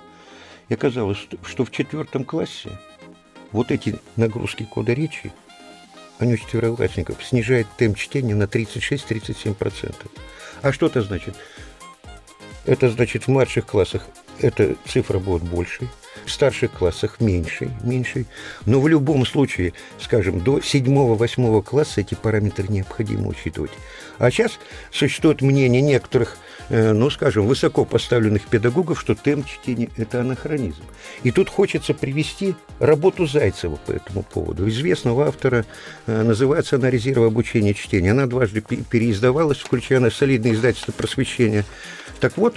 И 0.68 0.74
оказалось, 0.74 1.18
что- 1.44 1.64
в 1.64 1.70
четвертом 1.70 2.24
классе 2.24 2.70
вот 3.52 3.70
эти 3.70 3.98
нагрузки 4.16 4.64
кода 4.64 4.92
речи 4.92 5.32
не 6.18 6.34
у 6.34 6.36
четвероклассников, 6.36 7.22
снижает 7.24 7.66
темп 7.76 7.98
чтения 7.98 8.34
на 8.34 8.46
36-37%. 8.46 10.10
А 10.62 10.72
что 10.72 10.86
это 10.86 11.02
значит? 11.02 11.34
Это 12.64 12.90
значит, 12.90 13.24
в 13.24 13.28
младших 13.28 13.66
классах 13.66 14.06
эта 14.40 14.76
цифра 14.86 15.18
будет 15.18 15.42
больше, 15.42 15.88
в 16.24 16.30
старших 16.30 16.72
классах 16.72 17.20
меньше, 17.20 17.70
меньше. 17.82 18.26
Но 18.64 18.80
в 18.80 18.88
любом 18.88 19.24
случае, 19.24 19.72
скажем, 20.00 20.40
до 20.40 20.58
7-8 20.58 21.62
класса 21.62 22.00
эти 22.00 22.14
параметры 22.14 22.66
необходимо 22.68 23.28
учитывать. 23.28 23.70
А 24.18 24.30
сейчас 24.30 24.58
существует 24.90 25.42
мнение 25.42 25.80
некоторых, 25.80 26.36
ну, 26.70 27.10
скажем, 27.10 27.46
высоко 27.46 27.84
поставленных 27.84 28.46
педагогов, 28.46 29.00
что 29.00 29.14
темп 29.14 29.46
чтения– 29.46 29.88
это 29.96 30.20
анахронизм. 30.20 30.82
И 31.22 31.30
тут 31.30 31.48
хочется 31.48 31.94
привести 31.94 32.54
работу 32.78 33.26
Зайцева 33.26 33.76
по 33.76 33.92
этому 33.92 34.22
поводу. 34.22 34.68
Известного 34.68 35.28
автора, 35.28 35.64
э, 36.06 36.22
называется 36.22 36.76
она 36.76 36.90
«Резерв 36.90 37.18
обучения 37.18 37.74
чтения». 37.74 38.10
Она 38.10 38.26
дважды 38.26 38.60
переиздавалась, 38.60 39.58
включая 39.58 40.00
на 40.00 40.10
солидное 40.10 40.52
издательство 40.52 40.92
«Просвещение». 40.92 41.64
Так 42.20 42.36
вот, 42.36 42.56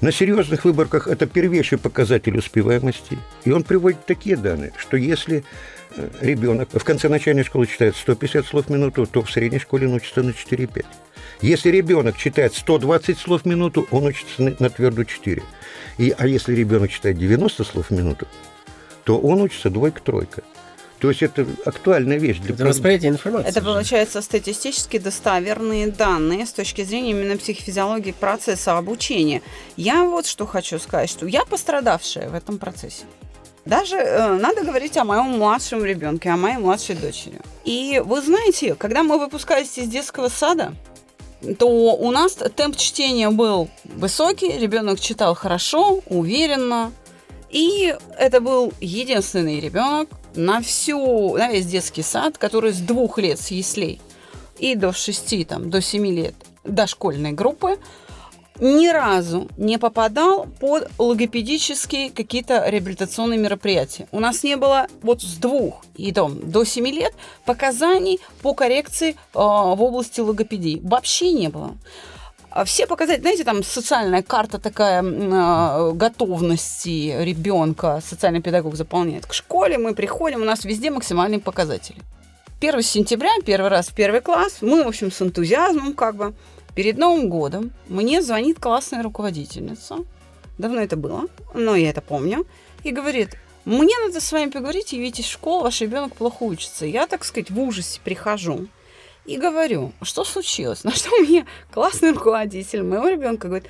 на 0.00 0.12
серьезных 0.12 0.64
выборках 0.64 1.08
это 1.08 1.26
первейший 1.26 1.78
показатель 1.78 2.36
успеваемости. 2.38 3.18
И 3.44 3.50
он 3.50 3.64
приводит 3.64 4.06
такие 4.06 4.36
данные, 4.36 4.72
что 4.76 4.96
если 4.96 5.44
э, 5.96 6.08
ребенок 6.20 6.68
в 6.72 6.84
конце 6.84 7.08
начальной 7.08 7.42
школы 7.42 7.66
читает 7.66 7.96
150 7.96 8.46
слов 8.46 8.66
в 8.66 8.70
минуту, 8.70 9.06
то 9.06 9.22
в 9.22 9.30
средней 9.30 9.58
школе 9.58 9.88
он 9.88 9.94
учится 9.94 10.22
на 10.22 10.30
4-5. 10.30 10.84
Если 11.40 11.70
ребенок 11.70 12.16
читает 12.16 12.54
120 12.54 13.18
слов 13.18 13.42
в 13.42 13.44
минуту, 13.46 13.88
он 13.90 14.04
учится 14.06 14.42
на, 14.42 14.54
на 14.58 14.70
твердую 14.70 15.04
4. 15.04 15.42
И, 15.98 16.14
а 16.16 16.26
если 16.26 16.54
ребенок 16.54 16.90
читает 16.90 17.18
90 17.18 17.64
слов 17.64 17.86
в 17.86 17.90
минуту, 17.90 18.28
то 19.04 19.18
он 19.18 19.40
учится 19.40 19.68
двойка-тройка. 19.68 20.42
То 21.00 21.10
есть 21.10 21.22
это 21.22 21.46
актуальная 21.64 22.18
вещь 22.18 22.38
для 22.38 22.54
это 22.54 22.66
восприятие 22.66 23.10
информации. 23.10 23.48
Это 23.48 23.62
получается 23.62 24.20
статистически 24.20 24.98
достоверные 24.98 25.86
данные 25.86 26.44
с 26.44 26.52
точки 26.52 26.82
зрения 26.82 27.10
именно 27.10 27.36
психофизиологии 27.36 28.12
процесса 28.12 28.76
обучения. 28.76 29.42
Я 29.76 30.02
вот 30.02 30.26
что 30.26 30.46
хочу 30.46 30.78
сказать, 30.78 31.08
что 31.08 31.26
я 31.26 31.44
пострадавшая 31.44 32.28
в 32.28 32.34
этом 32.34 32.58
процессе. 32.58 33.04
Даже 33.64 33.96
э, 33.96 34.32
надо 34.38 34.64
говорить 34.64 34.96
о 34.96 35.04
моем 35.04 35.38
младшем 35.38 35.84
ребенке, 35.84 36.30
о 36.30 36.36
моей 36.36 36.56
младшей 36.56 36.96
дочери. 36.96 37.38
И 37.64 38.02
вы 38.04 38.20
знаете, 38.22 38.74
когда 38.74 39.02
мы 39.02 39.18
выпускались 39.18 39.76
из 39.78 39.88
детского 39.88 40.28
сада, 40.28 40.74
то 41.58 41.68
у 41.68 42.10
нас 42.10 42.38
темп 42.56 42.76
чтения 42.76 43.30
был 43.30 43.68
высокий, 43.84 44.58
ребенок 44.58 44.98
читал 44.98 45.34
хорошо, 45.34 46.00
уверенно. 46.06 46.92
И 47.50 47.94
это 48.18 48.40
был 48.40 48.72
единственный 48.80 49.60
ребенок, 49.60 50.08
на 50.38 50.62
всю, 50.62 51.36
на 51.36 51.48
весь 51.48 51.66
детский 51.66 52.02
сад, 52.02 52.38
который 52.38 52.72
с 52.72 52.78
двух 52.78 53.18
лет 53.18 53.38
с 53.38 53.50
яслей 53.50 54.00
и 54.58 54.74
до 54.74 54.92
шести, 54.92 55.44
там, 55.44 55.68
до 55.68 55.80
семи 55.80 56.12
лет 56.12 56.34
дошкольной 56.64 57.32
группы, 57.32 57.78
ни 58.60 58.88
разу 58.88 59.48
не 59.56 59.78
попадал 59.78 60.46
под 60.60 60.90
логопедические 60.98 62.10
какие-то 62.10 62.68
реабилитационные 62.68 63.38
мероприятия. 63.38 64.08
У 64.10 64.20
нас 64.20 64.42
не 64.42 64.56
было 64.56 64.88
вот 65.02 65.22
с 65.22 65.36
двух 65.36 65.84
и 65.96 66.10
до, 66.10 66.28
до 66.28 66.64
7 66.64 66.86
лет 66.88 67.14
показаний 67.44 68.20
по 68.42 68.54
коррекции 68.54 69.10
э, 69.10 69.14
в 69.34 69.82
области 69.82 70.20
логопедии. 70.20 70.80
Вообще 70.82 71.32
не 71.32 71.48
было. 71.48 71.76
А 72.50 72.64
все 72.64 72.86
показатели, 72.86 73.20
знаете, 73.20 73.44
там 73.44 73.62
социальная 73.62 74.22
карта 74.22 74.58
такая 74.58 75.02
э, 75.02 75.92
готовности 75.92 77.22
ребенка, 77.22 78.00
социальный 78.04 78.40
педагог 78.40 78.74
заполняет. 78.74 79.26
К 79.26 79.34
школе 79.34 79.76
мы 79.76 79.94
приходим, 79.94 80.42
у 80.42 80.44
нас 80.44 80.64
везде 80.64 80.90
максимальные 80.90 81.40
показатели. 81.40 82.00
1 82.60 82.82
сентября, 82.82 83.30
первый 83.44 83.68
раз 83.68 83.88
в 83.88 83.94
первый 83.94 84.20
класс, 84.20 84.58
мы, 84.62 84.82
в 84.82 84.88
общем, 84.88 85.12
с 85.12 85.20
энтузиазмом 85.20 85.92
как 85.92 86.16
бы. 86.16 86.34
Перед 86.74 86.96
Новым 86.96 87.28
годом 87.28 87.72
мне 87.88 88.22
звонит 88.22 88.60
классная 88.60 89.02
руководительница, 89.02 89.96
давно 90.58 90.80
это 90.80 90.96
было, 90.96 91.24
но 91.52 91.74
я 91.74 91.90
это 91.90 92.00
помню, 92.00 92.46
и 92.84 92.92
говорит, 92.92 93.36
мне 93.64 93.94
надо 93.98 94.20
с 94.20 94.32
вами 94.32 94.50
поговорить, 94.50 94.92
явитесь 94.92 95.26
в 95.26 95.32
школу, 95.32 95.64
ваш 95.64 95.80
ребенок 95.80 96.14
плохо 96.14 96.44
учится. 96.44 96.86
Я, 96.86 97.06
так 97.06 97.24
сказать, 97.24 97.50
в 97.50 97.60
ужасе 97.60 98.00
прихожу 98.02 98.68
и 99.28 99.36
говорю, 99.36 99.92
что 100.02 100.24
случилось? 100.24 100.84
На 100.84 100.92
что 100.92 101.10
мне 101.18 101.46
классный 101.70 102.12
руководитель 102.12 102.82
моего 102.82 103.08
ребенка 103.08 103.48
говорит, 103.48 103.68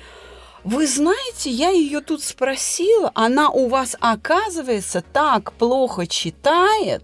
вы 0.63 0.87
знаете, 0.87 1.49
я 1.49 1.69
ее 1.69 2.01
тут 2.01 2.23
спросила, 2.23 3.11
она 3.13 3.49
у 3.49 3.67
вас, 3.67 3.95
оказывается, 3.99 5.03
так 5.13 5.53
плохо 5.53 6.07
читает, 6.07 7.03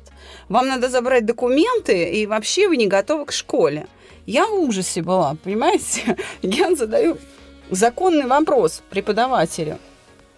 вам 0.50 0.68
надо 0.68 0.90
забрать 0.90 1.26
документы, 1.26 2.12
и 2.12 2.26
вообще 2.26 2.68
вы 2.68 2.78
не 2.78 2.88
готовы 2.88 3.26
к 3.26 3.32
школе. 3.32 3.88
Я 4.26 4.48
в 4.48 4.54
ужасе 4.56 5.02
была, 5.02 5.36
понимаете? 5.44 6.18
Я 6.42 6.76
задаю 6.76 7.18
законный 7.70 8.26
вопрос 8.26 8.82
преподавателю. 8.90 9.80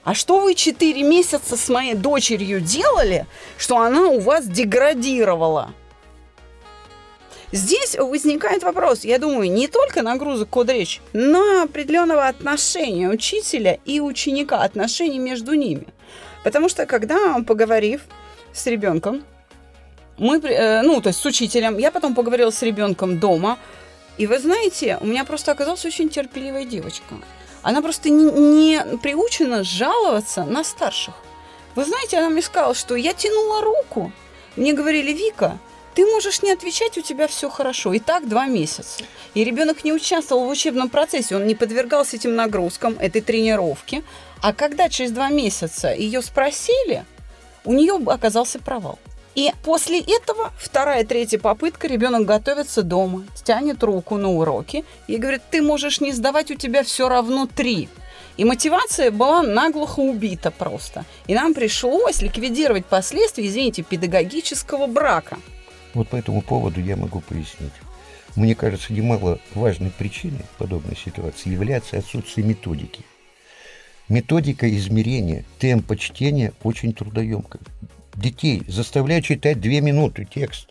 А 0.03 0.13
что 0.13 0.39
вы 0.39 0.55
четыре 0.55 1.03
месяца 1.03 1.57
с 1.57 1.69
моей 1.69 1.93
дочерью 1.93 2.61
делали, 2.61 3.25
что 3.57 3.77
она 3.77 4.07
у 4.07 4.19
вас 4.19 4.45
деградировала? 4.45 5.73
Здесь 7.51 7.95
возникает 7.97 8.63
вопрос, 8.63 9.05
я 9.05 9.19
думаю, 9.19 9.49
не 9.49 9.67
только 9.67 10.01
нагрузок 10.01 10.49
код 10.49 10.69
речь, 10.69 11.01
но 11.13 11.63
определенного 11.63 12.27
отношения 12.27 13.09
учителя 13.09 13.79
и 13.85 14.01
ученика, 14.01 14.63
отношений 14.63 15.19
между 15.19 15.53
ними. 15.53 15.87
Потому 16.43 16.67
что 16.67 16.85
когда, 16.85 17.37
поговорив 17.47 18.01
с 18.53 18.67
ребенком, 18.67 19.23
мы, 20.17 20.39
э, 20.39 20.81
ну, 20.81 20.99
то 20.99 21.09
есть 21.09 21.19
с 21.19 21.25
учителем, 21.25 21.77
я 21.77 21.91
потом 21.91 22.15
поговорила 22.15 22.51
с 22.51 22.61
ребенком 22.63 23.19
дома, 23.19 23.57
и 24.17 24.27
вы 24.27 24.39
знаете, 24.39 24.97
у 24.99 25.05
меня 25.05 25.23
просто 25.23 25.51
оказалась 25.51 25.85
очень 25.85 26.09
терпеливая 26.09 26.65
девочка. 26.65 27.15
Она 27.61 27.81
просто 27.81 28.09
не, 28.09 28.31
не 28.31 28.97
приучена 28.97 29.63
жаловаться 29.63 30.43
на 30.43 30.63
старших. 30.63 31.13
Вы 31.75 31.85
знаете, 31.85 32.17
она 32.17 32.29
мне 32.29 32.41
сказала, 32.41 32.73
что 32.73 32.95
я 32.95 33.13
тянула 33.13 33.61
руку. 33.61 34.11
Мне 34.55 34.73
говорили, 34.73 35.11
Вика, 35.13 35.59
ты 35.97 36.05
можешь 36.05 36.43
не 36.43 36.51
отвечать, 36.51 36.95
у 36.99 37.01
тебя 37.01 37.27
все 37.27 37.49
хорошо. 37.49 37.91
И 37.91 37.97
так 37.97 38.29
два 38.29 38.45
месяца. 38.45 39.03
И 39.33 39.43
ребенок 39.43 39.83
не 39.83 39.91
участвовал 39.91 40.45
в 40.45 40.49
учебном 40.49 40.89
процессе, 40.89 41.35
он 41.35 41.47
не 41.47 41.55
подвергался 41.55 42.17
этим 42.17 42.35
нагрузкам, 42.35 42.95
этой 42.99 43.21
тренировке. 43.21 44.03
А 44.43 44.53
когда 44.53 44.89
через 44.89 45.09
два 45.09 45.29
месяца 45.29 45.91
ее 45.91 46.21
спросили, 46.21 47.03
у 47.65 47.73
нее 47.73 47.99
оказался 48.05 48.59
провал. 48.59 48.99
И 49.33 49.51
после 49.63 49.99
этого 49.99 50.51
вторая, 50.59 51.03
третья 51.03 51.39
попытка, 51.39 51.87
ребенок 51.87 52.25
готовится 52.25 52.83
дома, 52.83 53.25
тянет 53.43 53.81
руку 53.81 54.17
на 54.17 54.29
уроки 54.29 54.85
и 55.07 55.17
говорит, 55.17 55.41
ты 55.49 55.63
можешь 55.63 55.99
не 55.99 56.11
сдавать, 56.11 56.51
у 56.51 56.55
тебя 56.55 56.83
все 56.83 57.09
равно 57.09 57.47
три. 57.47 57.89
И 58.37 58.45
мотивация 58.45 59.09
была 59.09 59.41
наглухо 59.41 60.01
убита 60.01 60.51
просто. 60.51 61.05
И 61.25 61.33
нам 61.33 61.55
пришлось 61.55 62.21
ликвидировать 62.21 62.85
последствия, 62.85 63.47
извините, 63.47 63.81
педагогического 63.81 64.85
брака. 64.85 65.39
Вот 65.97 66.09
по 66.09 66.15
этому 66.15 66.43
поводу 66.43 66.79
я 66.79 66.95
могу 66.95 67.21
пояснить. 67.21 67.73
Мне 68.35 68.53
кажется, 68.53 68.93
немало 68.93 69.39
важной 69.55 69.89
причиной 69.89 70.45
подобной 70.59 70.95
ситуации 70.95 71.49
является 71.49 71.97
отсутствие 71.97 72.45
методики. 72.45 73.03
Методика 74.07 74.69
измерения 74.69 75.43
темпа 75.57 75.97
чтения 75.97 76.53
очень 76.61 76.93
трудоемкая. 76.93 77.63
Детей 78.13 78.61
заставляют 78.67 79.25
читать 79.25 79.59
две 79.59 79.81
минуты 79.81 80.27
текст, 80.31 80.69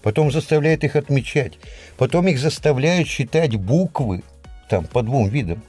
потом 0.00 0.30
заставляют 0.30 0.84
их 0.84 0.94
отмечать, 0.94 1.58
потом 1.96 2.28
их 2.28 2.38
заставляют 2.38 3.08
читать 3.08 3.56
буквы 3.56 4.22
там 4.70 4.86
по 4.86 5.02
двум 5.02 5.28
видам. 5.28 5.60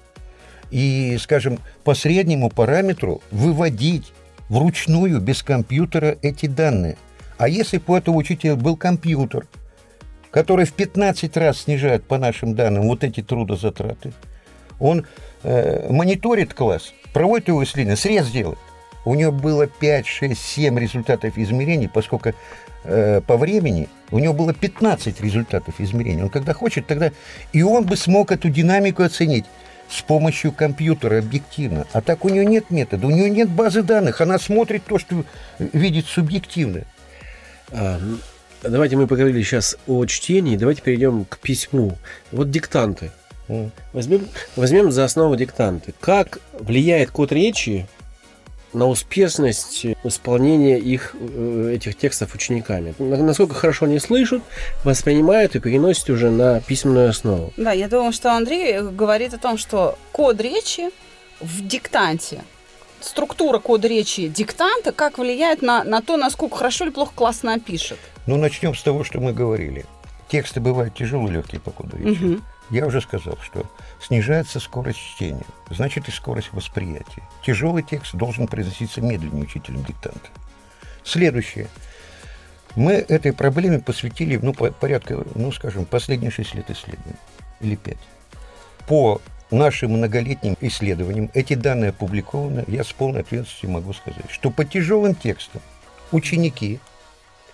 И, 0.69 1.17
скажем, 1.19 1.57
по 1.83 1.95
среднему 1.95 2.51
параметру 2.51 3.23
выводить 3.31 4.13
вручную 4.49 5.19
без 5.19 5.41
компьютера 5.41 6.15
эти 6.21 6.45
данные– 6.45 6.95
а 7.39 7.47
если 7.47 7.77
бы 7.77 7.93
у 7.93 7.95
этого 7.95 8.17
учителя 8.17 8.57
был 8.57 8.75
компьютер, 8.75 9.47
который 10.29 10.65
в 10.65 10.73
15 10.73 11.37
раз 11.37 11.61
снижает, 11.61 12.03
по 12.03 12.17
нашим 12.17 12.53
данным, 12.53 12.83
вот 12.83 13.05
эти 13.05 13.23
трудозатраты, 13.23 14.11
он 14.77 15.05
э, 15.43 15.89
мониторит 15.89 16.53
класс, 16.53 16.93
проводит 17.13 17.47
его 17.47 17.63
исследование, 17.63 17.95
срез 17.95 18.29
делает. 18.29 18.59
У 19.05 19.15
него 19.15 19.31
было 19.31 19.67
5, 19.67 20.05
6, 20.05 20.37
7 20.37 20.77
результатов 20.77 21.37
измерений, 21.37 21.87
поскольку 21.87 22.33
э, 22.83 23.21
по 23.25 23.37
времени 23.37 23.87
у 24.11 24.19
него 24.19 24.33
было 24.33 24.53
15 24.53 25.21
результатов 25.21 25.79
измерений. 25.79 26.23
Он 26.23 26.29
когда 26.29 26.53
хочет, 26.53 26.87
тогда... 26.87 27.13
И 27.53 27.63
он 27.63 27.85
бы 27.85 27.95
смог 27.95 28.33
эту 28.33 28.49
динамику 28.49 29.03
оценить 29.03 29.45
с 29.89 30.01
помощью 30.01 30.51
компьютера 30.51 31.19
объективно. 31.19 31.87
А 31.93 32.01
так 32.01 32.25
у 32.25 32.29
него 32.29 32.43
нет 32.43 32.69
метода, 32.69 33.07
у 33.07 33.11
него 33.11 33.29
нет 33.29 33.49
базы 33.49 33.81
данных. 33.81 34.19
Она 34.19 34.37
смотрит 34.39 34.83
то, 34.83 34.99
что 34.99 35.23
видит 35.57 36.05
субъективно. 36.05 36.83
Давайте 37.71 38.97
мы 38.97 39.07
поговорили 39.07 39.41
сейчас 39.41 39.77
о 39.87 40.05
чтении, 40.05 40.57
давайте 40.57 40.81
перейдем 40.81 41.25
к 41.25 41.37
письму. 41.39 41.97
Вот 42.31 42.51
диктанты. 42.51 43.11
Возьмем, 43.93 44.27
возьмем 44.55 44.91
за 44.91 45.05
основу 45.05 45.35
диктанты. 45.35 45.93
Как 45.99 46.39
влияет 46.59 47.09
код 47.09 47.31
речи 47.31 47.87
на 48.73 48.87
успешность 48.87 49.85
исполнения 50.03 50.77
их, 50.77 51.15
э, 51.19 51.71
этих 51.75 51.97
текстов 51.97 52.35
учениками. 52.35 52.93
Насколько 52.99 53.55
хорошо 53.55 53.85
они 53.85 53.97
слышат, 53.97 54.43
воспринимают 54.83 55.55
и 55.55 55.59
переносят 55.59 56.09
уже 56.09 56.29
на 56.29 56.61
письменную 56.61 57.09
основу. 57.09 57.51
Да, 57.57 57.71
я 57.71 57.87
думаю, 57.87 58.11
что 58.11 58.35
Андрей 58.35 58.81
говорит 58.81 59.33
о 59.33 59.39
том, 59.39 59.57
что 59.57 59.97
код 60.11 60.39
речи 60.39 60.89
в 61.39 61.65
диктанте 61.67 62.41
структура 63.03 63.59
кода 63.59 63.87
речи 63.87 64.27
диктанта 64.27 64.91
как 64.91 65.17
влияет 65.17 65.61
на, 65.61 65.83
на 65.83 66.01
то, 66.01 66.17
насколько 66.17 66.57
хорошо 66.57 66.85
или 66.85 66.91
плохо 66.91 67.11
классно 67.15 67.53
опишет? 67.53 67.99
Ну, 68.27 68.37
начнем 68.37 68.75
с 68.75 68.83
того, 68.83 69.03
что 69.03 69.19
мы 69.19 69.33
говорили. 69.33 69.85
Тексты 70.29 70.59
бывают 70.59 70.95
тяжелые, 70.95 71.35
легкие 71.35 71.59
по 71.59 71.71
коду 71.71 71.97
речи. 71.97 72.23
Угу. 72.23 72.41
Я 72.69 72.85
уже 72.85 73.01
сказал, 73.01 73.37
что 73.43 73.65
снижается 73.99 74.59
скорость 74.59 74.99
чтения, 74.99 75.45
значит 75.71 76.07
и 76.07 76.11
скорость 76.11 76.53
восприятия. 76.53 77.23
Тяжелый 77.43 77.81
текст 77.81 78.13
должен 78.13 78.47
произноситься 78.47 79.01
медленнее 79.01 79.43
учителем 79.43 79.83
диктанта. 79.83 80.29
Следующее. 81.03 81.67
Мы 82.75 82.93
этой 82.93 83.33
проблеме 83.33 83.79
посвятили, 83.79 84.37
ну, 84.37 84.53
порядка, 84.53 85.25
ну, 85.33 85.51
скажем, 85.51 85.85
последние 85.85 86.29
шесть 86.29 86.53
лет 86.53 86.69
исследований. 86.69 87.17
Или 87.61 87.75
пять. 87.75 87.97
По 88.87 89.19
нашим 89.51 89.91
многолетним 89.91 90.57
исследованиям, 90.61 91.31
эти 91.33 91.55
данные 91.55 91.89
опубликованы, 91.89 92.65
я 92.67 92.83
с 92.83 92.91
полной 92.91 93.21
ответственностью 93.21 93.69
могу 93.69 93.93
сказать, 93.93 94.29
что 94.29 94.51
по 94.51 94.65
тяжелым 94.65 95.15
текстам 95.15 95.61
ученики 96.11 96.79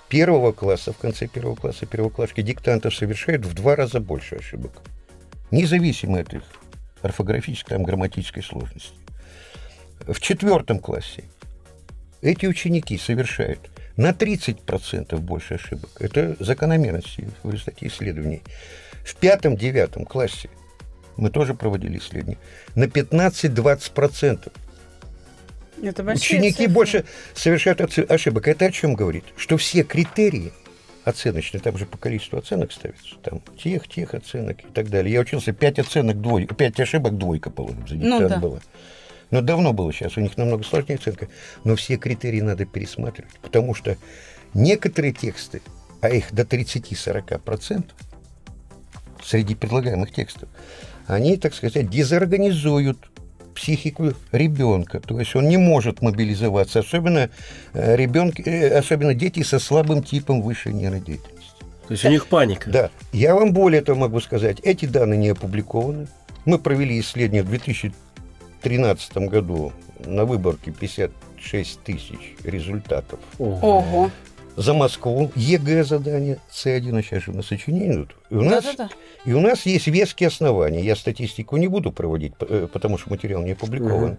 первого 0.09 0.51
класса, 0.51 0.93
в 0.93 0.97
конце 0.97 1.27
первого 1.27 1.55
класса, 1.55 1.85
первоклашки 1.85 2.41
диктантов 2.41 2.95
совершают 2.95 3.45
в 3.45 3.53
два 3.53 3.75
раза 3.75 3.99
больше 3.99 4.35
ошибок 4.35 4.81
независимо 5.51 6.19
от 6.19 6.33
их 6.33 6.43
орфографической, 7.01 7.79
и 7.79 7.83
грамматической 7.83 8.43
сложности. 8.43 8.95
В 10.07 10.19
четвертом 10.19 10.79
классе 10.79 11.23
эти 12.21 12.45
ученики 12.45 12.97
совершают 12.97 13.59
на 13.95 14.11
30% 14.11 15.15
больше 15.17 15.55
ошибок. 15.55 15.89
Это 15.99 16.35
закономерности 16.39 17.29
в 17.43 17.51
результате 17.51 17.87
исследований. 17.87 18.41
В 19.03 19.15
пятом-девятом 19.15 20.05
классе 20.05 20.49
мы 21.17 21.29
тоже 21.29 21.53
проводили 21.53 21.97
исследования. 21.97 22.37
На 22.75 22.85
15-20%. 22.85 24.51
Это 25.83 26.03
Ученики 26.03 26.51
цифры. 26.51 26.67
больше 26.69 27.05
совершают 27.33 27.81
ошибок. 27.81 28.47
Это 28.47 28.65
о 28.65 28.71
чем 28.71 28.93
говорит? 28.93 29.25
Что 29.35 29.57
все 29.57 29.83
критерии– 29.83 30.53
оценочные, 31.05 31.61
там 31.61 31.77
же 31.77 31.85
по 31.85 31.97
количеству 31.97 32.37
оценок 32.37 32.71
ставится, 32.71 33.15
там 33.21 33.41
тех, 33.57 33.87
тех 33.87 34.13
оценок 34.13 34.59
и 34.61 34.67
так 34.73 34.89
далее. 34.89 35.13
Я 35.13 35.21
учился 35.21 35.53
5 35.53 35.79
оценок, 35.79 36.19
двойка, 36.19 36.55
5 36.55 36.79
ошибок, 36.79 37.17
двойка, 37.17 37.51
по-моему, 37.51 37.87
за 37.87 37.95
ну, 37.95 38.27
да. 38.27 38.37
было. 38.39 38.59
Но 39.29 39.41
давно 39.41 39.71
было 39.71 39.93
сейчас, 39.93 40.17
у 40.17 40.21
них 40.21 40.35
намного 40.35 40.63
сложнее 40.63 40.95
оценка. 40.95 41.29
Но 41.63 41.75
все 41.75 41.97
критерии 41.97 42.41
надо 42.41 42.65
пересматривать, 42.65 43.39
потому 43.41 43.75
что 43.75 43.97
некоторые 44.53 45.13
тексты, 45.13 45.61
а 46.01 46.09
их 46.09 46.33
до 46.33 46.41
30-40% 46.41 47.83
среди 49.23 49.55
предлагаемых 49.55 50.11
текстов, 50.11 50.49
они, 51.07 51.37
так 51.37 51.53
сказать, 51.53 51.89
дезорганизуют 51.89 52.97
психику 53.53 54.13
ребенка. 54.31 54.99
То 54.99 55.19
есть 55.19 55.35
он 55.35 55.47
не 55.47 55.57
может 55.57 56.01
мобилизоваться, 56.01 56.79
особенно, 56.79 57.29
э, 57.73 57.95
ребенки, 57.95 58.41
э, 58.41 58.77
особенно 58.77 59.13
дети 59.13 59.43
со 59.43 59.59
слабым 59.59 60.03
типом 60.03 60.41
высшей 60.41 60.73
нейродеятельности. 60.73 61.63
То 61.87 61.91
есть 61.91 62.05
у 62.05 62.09
них 62.09 62.27
паника. 62.27 62.69
Да. 62.69 62.89
Я 63.13 63.35
вам 63.35 63.53
более 63.53 63.81
того 63.81 64.01
могу 64.01 64.19
сказать, 64.19 64.59
эти 64.61 64.85
данные 64.85 65.17
не 65.17 65.29
опубликованы. 65.29 66.07
Мы 66.45 66.59
провели 66.59 66.99
исследование 66.99 67.43
в 67.43 67.49
2013 67.49 69.17
году 69.29 69.71
на 70.05 70.25
выборке 70.25 70.71
56 70.71 71.81
тысяч 71.83 72.35
результатов. 72.43 73.19
Ого 73.39 74.11
за 74.55 74.73
Москву, 74.73 75.31
ЕГЭ 75.35 75.83
задание, 75.83 76.39
С1, 76.51 76.97
а 76.97 77.03
сейчас 77.03 77.23
же 77.23 77.31
на 77.31 77.43
сочинение 77.43 77.93
идут. 77.93 78.15
И 78.29 78.35
у, 78.35 78.41
нас, 78.41 78.63
да, 78.63 78.73
да, 78.77 78.83
да. 78.85 78.89
и 79.29 79.33
у 79.33 79.41
нас 79.41 79.65
есть 79.65 79.87
веские 79.87 80.27
основания. 80.27 80.81
Я 80.81 80.95
статистику 80.95 81.57
не 81.57 81.67
буду 81.67 81.91
проводить, 81.91 82.33
э, 82.39 82.67
потому 82.71 82.97
что 82.97 83.09
материал 83.09 83.41
не 83.41 83.51
опубликован. 83.51 84.11
Угу. 84.11 84.17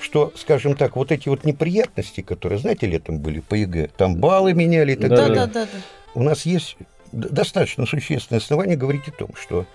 Что, 0.00 0.32
скажем 0.36 0.76
так, 0.76 0.96
вот 0.96 1.12
эти 1.12 1.28
вот 1.28 1.44
неприятности, 1.44 2.22
которые, 2.22 2.58
знаете, 2.58 2.86
летом 2.86 3.18
были 3.18 3.40
по 3.40 3.54
ЕГЭ, 3.54 3.90
там 3.96 4.16
баллы 4.16 4.54
меняли 4.54 4.92
и 4.92 4.96
так 4.96 5.10
да, 5.10 5.16
далее. 5.16 5.36
Да, 5.36 5.46
да, 5.46 5.64
да. 5.66 5.78
У 6.14 6.22
нас 6.22 6.46
есть 6.46 6.76
достаточно 7.12 7.86
существенное 7.86 8.40
основание 8.40 8.76
говорить 8.76 9.08
о 9.08 9.12
том, 9.12 9.30
что 9.34 9.66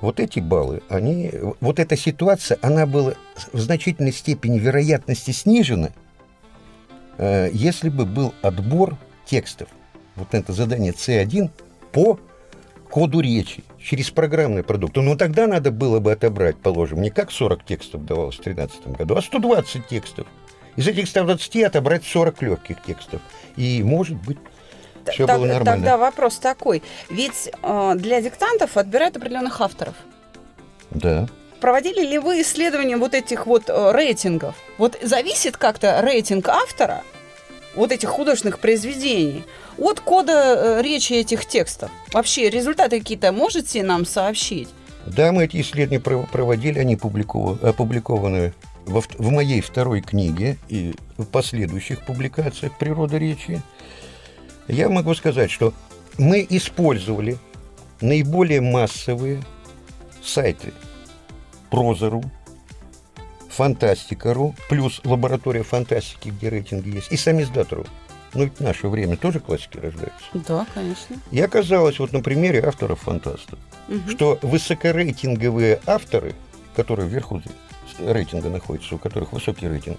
вот 0.00 0.20
эти 0.20 0.40
баллы, 0.40 0.82
они, 0.88 1.30
вот 1.60 1.78
эта 1.78 1.96
ситуация, 1.96 2.58
она 2.62 2.86
была 2.86 3.14
в 3.52 3.58
значительной 3.58 4.12
степени 4.12 4.58
вероятности 4.58 5.30
снижена, 5.30 5.90
э, 7.18 7.50
если 7.52 7.88
бы 7.88 8.04
был 8.04 8.34
отбор 8.42 8.96
текстов, 9.24 9.68
вот 10.16 10.34
это 10.34 10.52
задание 10.52 10.92
C1 10.92 11.50
по 11.92 12.18
коду 12.90 13.20
речи 13.20 13.64
через 13.78 14.10
программный 14.10 14.62
продукт. 14.62 14.96
Ну, 14.96 15.16
тогда 15.16 15.46
надо 15.46 15.70
было 15.70 15.98
бы 15.98 16.12
отобрать, 16.12 16.56
положим, 16.56 17.00
не 17.00 17.10
как 17.10 17.30
40 17.30 17.64
текстов 17.64 18.04
давалось 18.04 18.34
в 18.36 18.42
2013 18.42 18.98
году, 18.98 19.16
а 19.16 19.22
120 19.22 19.86
текстов. 19.86 20.26
Из 20.76 20.86
этих 20.86 21.08
120 21.08 21.62
отобрать 21.64 22.04
40 22.04 22.42
легких 22.42 22.82
текстов. 22.82 23.20
И, 23.56 23.82
может 23.82 24.16
быть, 24.16 24.38
все 25.10 25.26
так, 25.26 25.38
было 25.38 25.46
нормально. 25.46 25.72
Тогда 25.72 25.96
вопрос 25.96 26.38
такой. 26.38 26.82
Ведь 27.10 27.50
э, 27.62 27.92
для 27.96 28.20
диктантов 28.20 28.76
отбирают 28.76 29.16
определенных 29.16 29.60
авторов. 29.60 29.94
Да. 30.90 31.28
Проводили 31.60 32.04
ли 32.04 32.18
вы 32.18 32.42
исследования 32.42 32.96
вот 32.96 33.14
этих 33.14 33.46
вот 33.46 33.64
э, 33.68 33.92
рейтингов? 33.92 34.54
Вот 34.78 34.98
зависит 35.02 35.56
как-то 35.56 36.00
рейтинг 36.02 36.48
автора 36.48 37.02
вот 37.74 37.92
этих 37.92 38.08
художественных 38.08 38.58
произведений 38.58 39.44
от 39.78 40.00
кода 40.00 40.78
э, 40.78 40.82
речи 40.82 41.12
этих 41.12 41.46
текстов? 41.46 41.90
Вообще 42.12 42.50
результаты 42.50 42.98
какие-то 42.98 43.32
можете 43.32 43.82
нам 43.82 44.04
сообщить? 44.04 44.68
Да, 45.06 45.32
мы 45.32 45.44
эти 45.44 45.60
исследования 45.60 46.00
проводили, 46.00 46.78
они 46.78 46.94
опубликованы 46.94 48.52
в, 48.86 49.30
моей 49.30 49.60
второй 49.60 50.00
книге 50.00 50.58
и 50.68 50.94
в 51.18 51.24
последующих 51.24 52.04
публикациях 52.04 52.76
«Природа 52.78 53.18
речи». 53.18 53.62
Я 54.68 54.88
могу 54.88 55.14
сказать, 55.14 55.50
что 55.50 55.72
мы 56.18 56.46
использовали 56.48 57.36
наиболее 58.00 58.60
массовые 58.60 59.42
сайты 60.22 60.72
Прозору, 61.70 62.22
Фантастика.ру, 63.56 64.54
плюс 64.68 65.00
лаборатория 65.04 65.62
фантастики, 65.62 66.30
где 66.30 66.48
рейтинги 66.48 66.88
есть, 66.96 67.12
и 67.12 67.16
сами 67.16 67.42
издат.ру. 67.42 67.84
Ну, 68.34 68.44
ведь 68.44 68.58
в 68.58 68.60
наше 68.60 68.88
время 68.88 69.16
тоже 69.16 69.40
классики 69.40 69.76
рождаются. 69.76 70.24
Да, 70.32 70.66
конечно. 70.72 71.16
И 71.30 71.40
оказалось, 71.40 71.98
вот 71.98 72.12
на 72.12 72.20
примере 72.20 72.62
авторов 72.64 73.00
фантастов, 73.00 73.58
угу. 73.88 74.10
что 74.10 74.38
высокорейтинговые 74.40 75.80
авторы, 75.86 76.34
которые 76.74 77.08
вверху 77.08 77.42
рейтинга 77.98 78.48
находятся, 78.48 78.94
у 78.94 78.98
которых 78.98 79.32
высокий 79.32 79.68
рейтинг, 79.68 79.98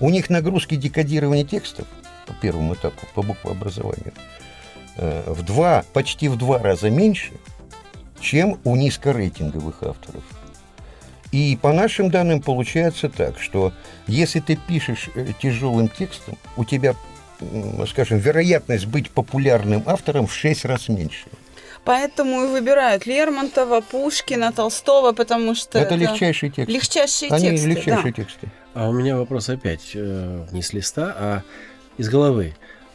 у 0.00 0.10
них 0.10 0.28
нагрузки 0.28 0.74
декодирования 0.74 1.44
текстов 1.44 1.86
по 2.26 2.34
первому 2.34 2.74
этапу, 2.74 3.06
по 3.14 3.22
буквообразованию, 3.22 4.12
э, 4.96 5.22
в 5.26 5.42
два, 5.42 5.84
почти 5.92 6.28
в 6.28 6.36
два 6.36 6.58
раза 6.58 6.90
меньше, 6.90 7.32
чем 8.20 8.58
у 8.64 8.76
низкорейтинговых 8.76 9.82
авторов. 9.82 10.22
И 11.32 11.58
по 11.60 11.72
нашим 11.72 12.10
данным 12.10 12.42
получается 12.42 13.08
так, 13.08 13.40
что 13.40 13.72
если 14.06 14.40
ты 14.40 14.56
пишешь 14.56 15.08
э, 15.14 15.28
тяжелым 15.40 15.88
текстом, 15.88 16.36
у 16.58 16.64
тебя, 16.64 16.94
скажем, 17.88 18.18
вероятность 18.18 18.86
быть 18.86 19.10
популярным 19.10 19.82
автором 19.86 20.26
в 20.26 20.34
6 20.34 20.66
раз 20.66 20.88
меньше. 20.88 21.24
Поэтому 21.84 22.44
и 22.44 22.48
выбирают 22.48 23.06
Лермонтова, 23.06 23.80
Пушкина, 23.80 24.52
Толстого, 24.52 25.12
потому 25.12 25.54
что 25.54 25.78
это, 25.78 25.94
это 25.94 26.04
легчайшие 26.04 26.50
тексты. 26.50 26.72
Легчайшие 26.72 27.30
Они 27.32 27.50
тексты. 27.50 27.68
легчайшие 27.70 28.12
да. 28.12 28.22
тексты. 28.22 28.48
А 28.74 28.88
у 28.88 28.92
меня 28.92 29.16
вопрос 29.16 29.48
опять 29.48 29.92
э, 29.94 30.46
не 30.52 30.62
с 30.62 30.72
листа, 30.72 31.14
а 31.18 31.42
из 31.98 32.08
головы. 32.08 32.54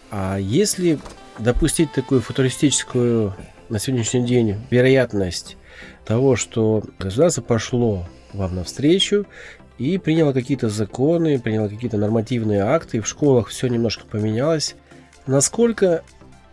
А 0.09 0.37
если 0.37 0.99
допустить 1.39 1.91
такую 1.91 2.21
футуристическую 2.21 3.35
на 3.69 3.79
сегодняшний 3.79 4.25
день 4.25 4.55
вероятность 4.69 5.57
того, 6.05 6.35
что 6.35 6.83
государство 6.97 7.41
пошло 7.41 8.07
вам 8.37 8.55
навстречу 8.55 9.25
и 9.77 9.97
приняла 9.97 10.33
какие-то 10.33 10.69
законы, 10.69 11.39
приняла 11.39 11.69
какие-то 11.69 11.97
нормативные 11.97 12.61
акты, 12.61 12.97
и 12.97 12.99
в 12.99 13.07
школах 13.07 13.49
все 13.49 13.67
немножко 13.67 14.05
поменялось. 14.05 14.75
Насколько 15.27 16.03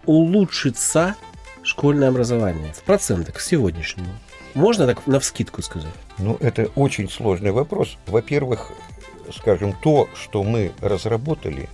улучшится 0.04 1.14
школьное 1.62 2.08
образование 2.08 2.72
в 2.72 2.82
процентах 2.82 3.36
к 3.36 3.40
сегодняшнему? 3.40 4.08
Можно 4.54 4.86
так 4.86 5.06
на 5.06 5.20
вскидку 5.20 5.62
сказать? 5.62 5.92
Ну, 6.18 6.36
это 6.40 6.68
очень 6.76 7.10
сложный 7.10 7.50
вопрос. 7.50 7.96
Во-первых, 8.06 8.70
скажем, 9.36 9.74
то, 9.82 10.08
что 10.14 10.44
мы 10.44 10.72
разработали, 10.80 11.68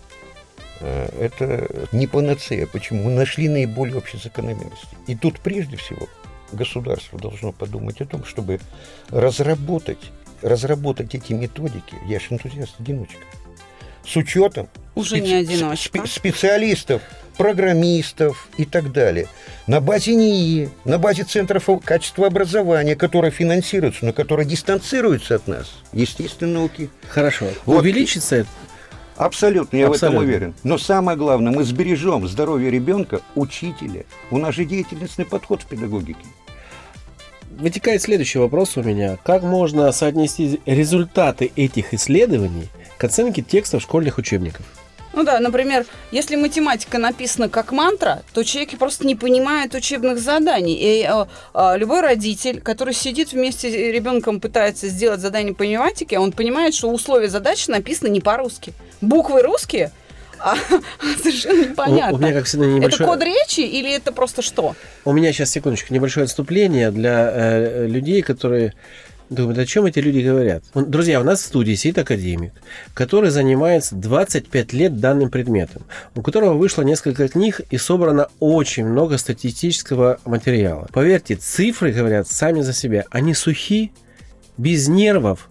э, 0.81 1.09
это 1.19 1.69
не 1.93 2.07
панацея. 2.07 2.67
Почему? 2.67 3.05
Мы 3.05 3.11
нашли 3.11 3.49
наиболее 3.49 3.97
общие 3.99 4.21
закономерности. 4.21 4.97
И 5.07 5.15
тут 5.15 5.41
прежде 5.41 5.77
всего 5.77 6.09
государство 6.53 7.19
должно 7.19 7.53
подумать 7.53 8.01
о 8.01 8.07
том, 8.07 8.25
чтобы 8.25 8.61
разработать, 9.11 9.99
разработать 10.43 11.15
эти 11.15 11.33
методики, 11.33 11.95
я 12.07 12.19
же 12.21 12.27
энтузиаст-одиночка, 12.31 13.19
с 14.07 14.17
учетом 14.17 14.69
Уже 14.95 15.21
не 15.21 15.35
одиночка. 15.35 15.99
спе- 15.99 16.07
специалистов, 16.07 17.03
программистов 17.37 18.49
и 18.57 18.65
так 18.65 18.93
далее. 18.93 19.29
На 19.67 19.81
базе 19.81 20.15
НИИ, 20.15 20.71
на 20.85 20.99
базе 20.99 21.25
Центров 21.25 21.69
качества 21.85 22.27
образования, 22.27 22.97
которые 22.97 23.31
финансируются, 23.31 24.05
но 24.07 24.13
которые 24.13 24.47
дистанцируются 24.47 25.37
от 25.37 25.47
нас, 25.47 25.71
естественной 25.93 26.55
науки. 26.55 26.91
Хорошо. 27.09 27.47
Вот. 27.67 27.81
Увеличится 27.81 28.37
это? 28.37 28.49
Абсолютно, 29.21 29.77
я 29.77 29.89
Абсолютно. 29.89 30.09
в 30.09 30.23
этом 30.23 30.25
уверен. 30.25 30.55
Но 30.65 30.79
самое 30.79 31.19
главное, 31.19 31.53
мы 31.53 31.63
сбережем 31.65 32.27
здоровье 32.27 32.71
ребенка, 32.71 33.21
учителя. 33.35 34.05
У 34.31 34.39
нас 34.39 34.55
же 34.55 34.65
деятельностный 34.65 35.27
подход 35.27 35.61
в 35.61 35.67
педагогике. 35.67 36.25
Вытекает 37.51 38.01
следующий 38.01 38.39
вопрос 38.39 38.79
у 38.79 38.83
меня. 38.83 39.19
Как 39.23 39.43
можно 39.43 39.93
соотнести 39.93 40.61
результаты 40.65 41.53
этих 41.55 41.93
исследований 41.93 42.69
к 42.97 43.05
оценке 43.05 43.43
текстов 43.43 43.83
школьных 43.83 44.17
учебников? 44.17 44.65
Ну 45.13 45.25
да, 45.25 45.41
например, 45.41 45.85
если 46.13 46.37
математика 46.37 46.97
написана 46.97 47.49
как 47.49 47.73
мантра, 47.73 48.23
то 48.33 48.45
человек 48.45 48.79
просто 48.79 49.07
не 49.07 49.17
понимает 49.17 49.75
учебных 49.75 50.21
заданий. 50.21 50.75
И 50.75 51.03
э, 51.03 51.27
э, 51.53 51.79
любой 51.79 52.01
родитель, 52.01 52.61
который 52.61 52.95
сидит 52.95 53.33
вместе 53.33 53.71
с 53.71 53.75
ребенком, 53.75 54.41
пытается 54.41 54.89
сделать 54.89 55.21
задание 55.21 55.53
по 55.53 55.65
математике, 55.65 56.19
он 56.19 56.33
понимает, 56.33 56.75
что 56.75 56.91
условия 56.91 57.29
задачи 57.29 57.69
написаны 57.69 58.09
не 58.09 58.21
по-русски. 58.21 58.73
Буквы 59.01 59.43
русские, 59.43 59.93
а 60.39 60.55
совершенно 61.23 61.69
непонятно. 61.69 62.13
У, 62.13 62.17
у 62.17 62.19
меня, 62.19 62.33
как 62.33 62.45
всегда, 62.45 62.67
Это 62.67 62.75
небольшое... 62.75 63.09
код 63.09 63.23
речи 63.23 63.61
или 63.61 63.95
это 63.95 64.13
просто 64.13 64.43
что? 64.43 64.75
У 65.05 65.13
меня 65.13 65.33
сейчас, 65.33 65.51
секундочку, 65.51 65.93
небольшое 65.93 66.25
отступление 66.25 66.91
для 66.91 67.31
э, 67.33 67.87
людей, 67.87 68.23
которые 68.23 68.75
думают, 69.31 69.59
о 69.59 69.67
чем 69.67 69.87
эти 69.87 70.01
люди 70.01 70.19
говорят. 70.19 70.65
Друзья, 70.75 71.21
у 71.21 71.25
нас 71.25 71.41
в 71.41 71.47
студии 71.47 71.75
сидит 71.75 71.99
академик, 71.99 72.53
который 72.95 73.31
занимается 73.31 73.95
25 73.95 74.73
лет 74.73 74.99
данным 74.99 75.31
предметом, 75.31 75.85
у 76.15 76.23
которого 76.23 76.55
вышло 76.55 76.83
несколько 76.83 77.29
книг 77.29 77.61
и 77.71 77.79
собрано 77.79 78.29
очень 78.41 78.85
много 78.85 79.19
статистического 79.19 80.19
материала. 80.25 80.89
Поверьте, 80.93 81.37
цифры 81.37 81.93
говорят 81.93 82.29
сами 82.29 82.61
за 82.61 82.73
себя. 82.73 83.05
Они 83.11 83.35
сухи, 83.35 83.93
без 84.59 84.89
нервов 84.89 85.49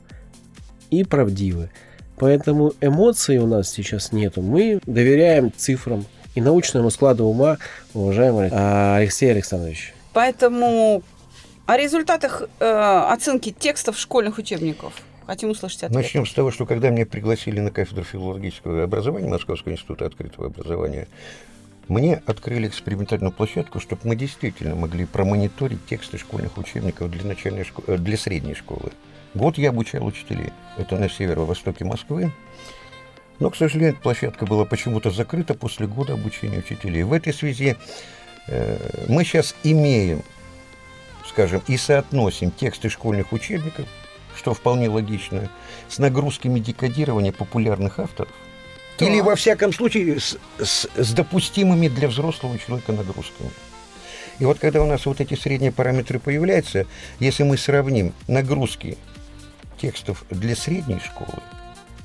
и 0.92 1.04
правдивы. 1.04 1.72
Поэтому 2.20 2.74
эмоций 2.82 3.38
у 3.38 3.48
нас 3.48 3.70
сейчас 3.70 4.12
нету. 4.12 4.42
Мы 4.42 4.82
доверяем 4.86 5.52
цифрам 5.56 6.06
и 6.36 6.42
научному 6.42 6.92
складу 6.92 7.26
ума, 7.26 7.58
уважаемый 7.94 8.50
а, 8.52 8.98
Алексей 8.98 9.32
Александрович. 9.32 9.94
Поэтому 10.14 11.02
о 11.66 11.78
результатах 11.78 12.44
э, 12.60 12.66
оценки 13.10 13.52
текстов 13.58 13.98
школьных 13.98 14.38
учебников 14.38 14.94
хотим 15.26 15.52
услышать 15.52 15.84
ответ. 15.84 16.02
Начнем 16.02 16.26
с 16.26 16.34
того, 16.34 16.52
что 16.52 16.66
когда 16.66 16.90
меня 16.90 17.06
пригласили 17.06 17.60
на 17.60 17.72
кафедру 17.72 18.04
филологического 18.04 18.84
образования 18.84 19.28
Московского 19.28 19.74
института 19.74 20.08
открытого 20.08 20.48
образования, 20.48 21.08
мне 21.88 22.22
открыли 22.26 22.68
экспериментальную 22.68 23.32
площадку, 23.32 23.80
чтобы 23.80 24.02
мы 24.04 24.16
действительно 24.16 24.76
могли 24.76 25.06
промониторить 25.06 25.86
тексты 25.86 26.18
школьных 26.18 26.58
учебников 26.58 27.12
для, 27.12 27.24
начальной 27.24 27.62
шко- 27.62 27.84
э, 27.88 27.98
для 27.98 28.18
средней 28.18 28.56
школы. 28.56 28.92
Год 29.34 29.58
я 29.58 29.70
обучал 29.70 30.06
учителей. 30.06 30.52
Это 30.78 30.98
на 30.98 31.10
северо-востоке 31.10 31.86
Москвы. 31.86 32.32
Но, 33.40 33.50
к 33.50 33.56
сожалению, 33.56 33.94
эта 33.94 34.02
площадка 34.02 34.46
была 34.46 34.66
почему-то 34.66 35.12
закрыта 35.12 35.54
после 35.54 35.88
года 35.88 36.14
обучения 36.14 36.60
учителей. 36.60 37.04
В 37.04 37.14
этой 37.14 37.34
связи 37.34 37.78
э, 38.48 39.06
мы 39.08 39.24
сейчас 39.24 39.56
имеем, 39.64 40.24
скажем, 41.28 41.62
и 41.68 41.78
соотносим 41.78 42.52
тексты 42.52 42.90
школьных 42.90 43.32
учебников, 43.32 43.86
что 44.36 44.54
вполне 44.54 44.90
логично, 44.90 45.50
с 45.88 46.00
нагрузками 46.00 46.60
декодирования 46.60 47.32
популярных 47.32 48.00
авторов. 48.00 48.34
Так. 48.98 49.08
Или, 49.08 49.22
во 49.22 49.36
всяком 49.36 49.72
случае, 49.72 50.20
с, 50.20 50.38
с- 50.62 50.90
с 50.96 51.14
допустимыми 51.14 51.88
для 51.88 52.10
взрослого 52.10 52.58
человека 52.60 52.92
нагрузками. 52.92 53.52
И 54.40 54.46
вот 54.46 54.60
когда 54.60 54.82
у 54.82 54.86
нас 54.86 55.06
вот 55.06 55.22
эти 55.22 55.36
средние 55.36 55.72
параметры 55.72 56.20
появляются, 56.20 56.86
если 57.20 57.44
мы 57.44 57.58
сравним 57.58 58.14
нагрузки 58.28 58.98
текстов 59.80 60.24
для 60.30 60.56
средней 60.56 61.00
школы, 61.00 61.42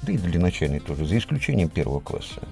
да 0.03 0.13
и 0.13 0.17
для 0.19 0.41
начальной 0.41 0.81
тоже, 0.81 1.05
за 1.07 1.19
исключением 1.19 1.69
первого 1.69 2.01
класса, 2.01 2.43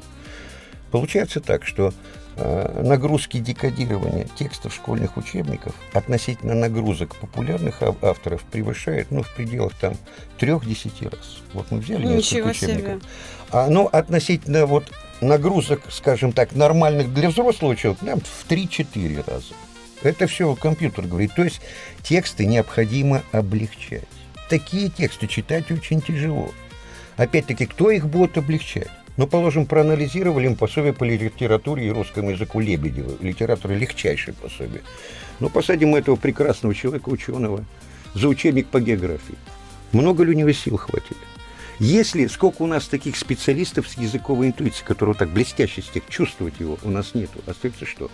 получается 0.90 1.40
так, 1.40 1.64
что 1.64 1.92
э, 2.36 2.82
нагрузки 2.82 3.38
декодирования 3.38 4.26
текстов 4.38 4.74
школьных 4.74 5.16
учебников 5.16 5.74
относительно 5.92 6.54
нагрузок 6.54 7.16
популярных 7.16 7.82
ав- 7.82 8.02
авторов 8.02 8.42
превышают, 8.44 9.10
ну, 9.10 9.22
в 9.22 9.34
пределах 9.34 9.74
там 9.78 9.94
трех-десяти 10.38 11.06
раз. 11.06 11.38
Вот 11.54 11.70
мы 11.70 11.78
взяли 11.78 12.06
несколько 12.06 12.48
Ничего 12.48 12.52
себе. 12.52 12.72
учебников. 12.74 13.02
А, 13.50 13.68
ну, 13.68 13.86
относительно 13.86 14.66
вот 14.66 14.90
нагрузок, 15.20 15.82
скажем 15.90 16.32
так, 16.32 16.52
нормальных 16.54 17.12
для 17.14 17.28
взрослого 17.30 17.76
человека, 17.76 18.04
нам 18.04 18.20
в 18.20 18.46
3-4 18.48 19.24
раза. 19.30 19.54
Это 20.02 20.26
все 20.26 20.54
компьютер 20.56 21.06
говорит. 21.06 21.34
То 21.36 21.44
есть 21.44 21.60
тексты 22.02 22.44
необходимо 22.44 23.22
облегчать. 23.30 24.02
Такие 24.48 24.88
тексты 24.88 25.26
читать 25.26 25.70
очень 25.70 26.00
тяжело. 26.00 26.50
Опять-таки, 27.16 27.66
кто 27.66 27.90
их 27.90 28.06
будет 28.06 28.36
облегчать? 28.38 28.90
Ну, 29.16 29.26
положим, 29.26 29.66
проанализировали 29.66 30.46
им 30.46 30.56
пособие 30.56 30.92
по 30.94 31.04
литературе 31.04 31.86
и 31.86 31.90
русскому 31.90 32.30
языку 32.30 32.60
Лебедева. 32.60 33.12
Литература 33.20 33.72
легчайшее 33.72 34.34
пособие. 34.34 34.82
Ну, 35.38 35.50
посадим 35.50 35.94
этого 35.94 36.16
прекрасного 36.16 36.74
человека, 36.74 37.10
ученого, 37.10 37.64
за 38.14 38.28
учебник 38.28 38.68
по 38.68 38.80
географии. 38.80 39.34
Много 39.92 40.24
ли 40.24 40.30
у 40.34 40.38
него 40.38 40.52
сил 40.52 40.78
хватит? 40.78 41.16
Если 41.78 42.26
сколько 42.26 42.62
у 42.62 42.66
нас 42.66 42.86
таких 42.86 43.16
специалистов 43.16 43.88
с 43.88 43.98
языковой 43.98 44.48
интуицией, 44.48 44.86
которые 44.86 45.14
так 45.14 45.30
блестяще 45.30 45.82
стих, 45.82 46.04
чувствовать 46.08 46.60
его 46.60 46.78
у 46.82 46.90
нас 46.90 47.14
нету. 47.14 47.40
Остается 47.46 47.84
что? 47.84 48.10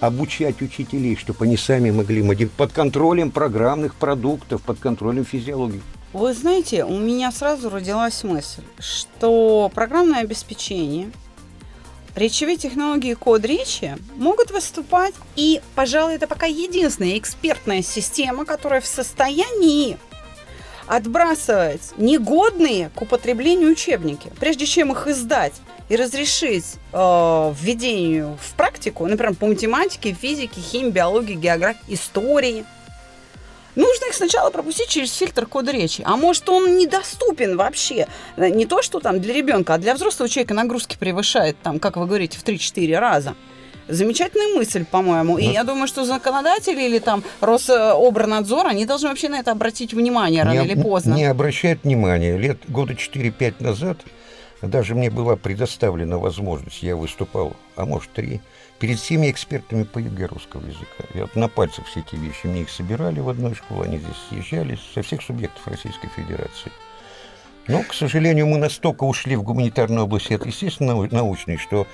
Обучать 0.00 0.62
учителей, 0.62 1.16
чтобы 1.16 1.44
они 1.44 1.56
сами 1.56 1.90
могли 1.90 2.46
под 2.46 2.72
контролем 2.72 3.30
программных 3.32 3.96
продуктов, 3.96 4.62
под 4.62 4.78
контролем 4.78 5.24
физиологии. 5.24 5.82
Вы 6.12 6.32
знаете, 6.34 6.84
у 6.84 6.96
меня 6.96 7.32
сразу 7.32 7.68
родилась 7.68 8.22
мысль, 8.22 8.62
что 8.78 9.70
программное 9.74 10.20
обеспечение, 10.20 11.10
речевые 12.14 12.56
технологии 12.56 13.14
код 13.14 13.44
речи 13.44 13.96
могут 14.16 14.50
выступать, 14.50 15.14
и, 15.36 15.60
пожалуй, 15.74 16.14
это 16.14 16.26
пока 16.26 16.46
единственная 16.46 17.18
экспертная 17.18 17.82
система, 17.82 18.44
которая 18.44 18.80
в 18.80 18.86
состоянии 18.86 19.98
отбрасывать 20.86 21.92
негодные 21.98 22.90
к 22.94 23.02
употреблению 23.02 23.72
учебники, 23.72 24.32
прежде 24.40 24.64
чем 24.64 24.92
их 24.92 25.06
издать 25.06 25.54
и 25.88 25.96
разрешить 25.96 26.76
э, 26.92 27.52
введению 27.60 28.38
в 28.42 28.54
практику, 28.54 29.06
например, 29.06 29.34
по 29.34 29.46
математике, 29.46 30.12
физике, 30.12 30.60
химии, 30.60 30.90
биологии, 30.90 31.34
географии, 31.34 31.80
истории. 31.88 32.64
Нужно 33.74 34.06
их 34.08 34.14
сначала 34.14 34.50
пропустить 34.50 34.88
через 34.88 35.14
фильтр 35.14 35.46
кода 35.46 35.70
речи. 35.70 36.02
А 36.04 36.16
может, 36.16 36.48
он 36.48 36.78
недоступен 36.78 37.56
вообще. 37.56 38.08
Не 38.36 38.66
то, 38.66 38.82
что 38.82 38.98
там 38.98 39.20
для 39.20 39.32
ребенка, 39.34 39.74
а 39.74 39.78
для 39.78 39.94
взрослого 39.94 40.28
человека 40.28 40.52
нагрузки 40.52 40.96
превышает, 40.98 41.56
там, 41.62 41.78
как 41.78 41.96
вы 41.96 42.06
говорите, 42.06 42.38
в 42.38 42.44
3-4 42.44 42.98
раза. 42.98 43.34
Замечательная 43.86 44.54
мысль, 44.54 44.84
по-моему. 44.84 45.38
И 45.38 45.46
Ну. 45.46 45.52
я 45.52 45.64
думаю, 45.64 45.86
что 45.86 46.04
законодатели 46.04 46.82
или 46.82 46.98
там 46.98 47.22
Рособорнадзор, 47.40 48.66
они 48.66 48.84
должны 48.84 49.08
вообще 49.08 49.28
на 49.28 49.38
это 49.38 49.52
обратить 49.52 49.94
внимание 49.94 50.42
рано 50.42 50.58
не, 50.58 50.66
или 50.66 50.82
поздно. 50.82 51.14
Не 51.14 51.24
обращают 51.24 51.84
внимания. 51.84 52.36
Лет 52.36 52.58
года 52.68 52.94
4-5 52.94 53.54
назад 53.60 53.98
даже 54.62 54.94
мне 54.94 55.10
была 55.10 55.36
предоставлена 55.36 56.18
возможность, 56.18 56.82
я 56.82 56.96
выступал, 56.96 57.56
а 57.76 57.86
может 57.86 58.10
три, 58.12 58.40
перед 58.78 58.98
всеми 58.98 59.30
экспертами 59.30 59.84
по 59.84 59.98
ЕГЭ 59.98 60.26
русского 60.26 60.66
языка. 60.66 61.04
Я 61.14 61.22
вот 61.22 61.36
на 61.36 61.48
пальцах 61.48 61.86
все 61.86 62.00
эти 62.00 62.16
вещи, 62.16 62.46
мне 62.46 62.62
их 62.62 62.70
собирали 62.70 63.20
в 63.20 63.28
одной 63.28 63.54
школе, 63.54 63.88
они 63.88 63.98
здесь 63.98 64.16
съезжали 64.28 64.78
со 64.94 65.02
всех 65.02 65.22
субъектов 65.22 65.66
Российской 65.66 66.08
Федерации. 66.08 66.72
Но, 67.68 67.82
к 67.82 67.94
сожалению, 67.94 68.46
мы 68.46 68.58
настолько 68.58 69.04
ушли 69.04 69.36
в 69.36 69.42
гуманитарную 69.42 70.04
область, 70.04 70.30
это, 70.30 70.48
естественно, 70.48 70.94
нау- 70.94 71.08
научной, 71.14 71.58
что 71.58 71.86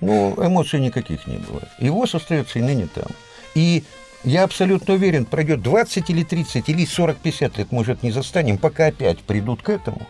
ну, 0.00 0.34
эмоций 0.38 0.80
никаких 0.80 1.26
не 1.26 1.38
было. 1.38 1.62
И 1.78 1.88
воз 1.88 2.16
остается 2.16 2.58
и 2.58 2.62
ныне 2.62 2.88
там. 2.92 3.06
И 3.54 3.84
я 4.24 4.44
абсолютно 4.44 4.94
уверен, 4.94 5.24
пройдет 5.24 5.62
20 5.62 6.10
или 6.10 6.24
30 6.24 6.68
или 6.68 6.84
40-50 6.84 7.58
лет, 7.58 7.72
может, 7.72 8.02
не 8.02 8.10
застанем, 8.10 8.58
пока 8.58 8.86
опять 8.86 9.20
придут 9.20 9.62
к 9.62 9.68
этому. 9.68 10.06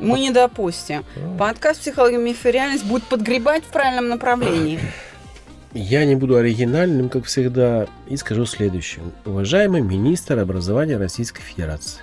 Мы 0.00 0.20
не 0.20 0.30
допустим. 0.30 1.04
Подкаст 1.38 1.80
«Психология, 1.80 2.18
миф 2.18 2.46
и 2.46 2.50
реальность» 2.50 2.84
будет 2.84 3.04
подгребать 3.04 3.64
в 3.64 3.68
правильном 3.68 4.08
направлении. 4.08 4.80
Я 5.72 6.04
не 6.04 6.16
буду 6.16 6.36
оригинальным, 6.36 7.08
как 7.08 7.26
всегда, 7.26 7.86
и 8.08 8.16
скажу 8.16 8.44
следующее. 8.46 9.04
Уважаемый 9.24 9.82
министр 9.82 10.38
образования 10.38 10.96
Российской 10.96 11.42
Федерации. 11.42 12.00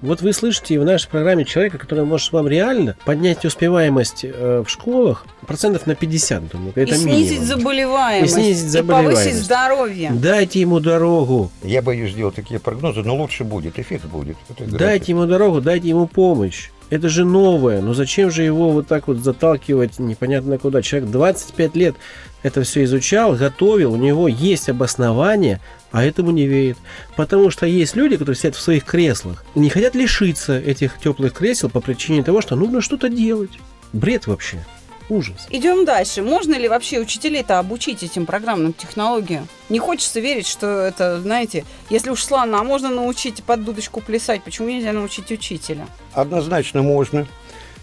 Вот 0.00 0.20
вы 0.20 0.32
слышите 0.32 0.78
в 0.78 0.84
нашей 0.84 1.08
программе 1.08 1.44
человека, 1.44 1.78
который 1.78 2.04
может 2.04 2.32
вам 2.32 2.46
реально 2.46 2.96
поднять 3.04 3.44
успеваемость 3.44 4.24
э, 4.24 4.62
в 4.64 4.70
школах 4.70 5.26
процентов 5.46 5.86
на 5.86 5.94
50, 5.94 6.48
думаю, 6.48 6.72
это 6.76 6.94
и 6.94 6.98
снизить 6.98 7.40
минимум. 7.40 7.46
заболеваемость. 7.46 8.32
И 8.32 8.34
снизить 8.34 8.54
повысить 8.54 8.70
заболеваемость. 8.70 9.42
здоровье. 9.42 10.10
Дайте 10.14 10.60
ему 10.60 10.80
дорогу, 10.80 11.50
Я 11.62 11.82
боюсь 11.82 12.12
сделать 12.12 12.36
такие 12.36 12.60
прогнозы, 12.60 13.02
но 13.02 13.16
лучше 13.16 13.44
будет, 13.44 13.78
эффект 13.78 14.04
будет. 14.04 14.36
Дайте 14.58 15.12
ему 15.12 15.26
дорогу, 15.26 15.60
дайте 15.60 15.88
ему 15.88 16.06
помощь. 16.06 16.70
Это 16.90 17.08
же 17.08 17.24
новое. 17.24 17.82
Ну 17.82 17.92
зачем 17.92 18.30
же 18.30 18.42
его 18.42 18.70
вот 18.70 18.86
так 18.86 19.08
вот 19.08 19.18
заталкивать 19.18 19.98
непонятно 19.98 20.58
куда? 20.58 20.80
Человек 20.80 21.10
25 21.10 21.76
лет 21.76 21.96
это 22.42 22.62
все 22.62 22.84
изучал, 22.84 23.34
готовил, 23.34 23.92
у 23.92 23.96
него 23.96 24.28
есть 24.28 24.68
обоснование, 24.68 25.60
а 25.90 26.04
этому 26.04 26.30
не 26.30 26.46
верит. 26.46 26.78
Потому 27.16 27.50
что 27.50 27.66
есть 27.66 27.96
люди, 27.96 28.16
которые 28.16 28.36
сидят 28.36 28.54
в 28.54 28.60
своих 28.60 28.84
креслах 28.84 29.44
не 29.54 29.70
хотят 29.70 29.94
лишиться 29.94 30.58
этих 30.58 30.98
теплых 30.98 31.32
кресел 31.32 31.68
по 31.68 31.80
причине 31.80 32.22
того, 32.22 32.40
что 32.40 32.56
нужно 32.56 32.80
что-то 32.80 33.08
делать. 33.08 33.50
Бред 33.92 34.26
вообще. 34.26 34.64
Ужас. 35.08 35.46
Идем 35.50 35.84
дальше. 35.84 36.22
Можно 36.22 36.54
ли 36.54 36.68
вообще 36.68 36.98
учителей-то 36.98 37.58
обучить 37.58 38.02
этим 38.02 38.26
программным 38.26 38.74
технологиям? 38.74 39.48
Не 39.68 39.78
хочется 39.78 40.20
верить, 40.20 40.46
что 40.46 40.66
это, 40.66 41.20
знаете, 41.20 41.64
если 41.88 42.10
уж 42.10 42.22
славно, 42.22 42.60
а 42.60 42.64
можно 42.64 42.90
научить 42.90 43.42
под 43.42 43.64
дудочку 43.64 44.00
плясать, 44.00 44.44
почему 44.44 44.68
нельзя 44.68 44.92
научить 44.92 45.30
учителя? 45.30 45.86
Однозначно 46.12 46.82
можно. 46.82 47.26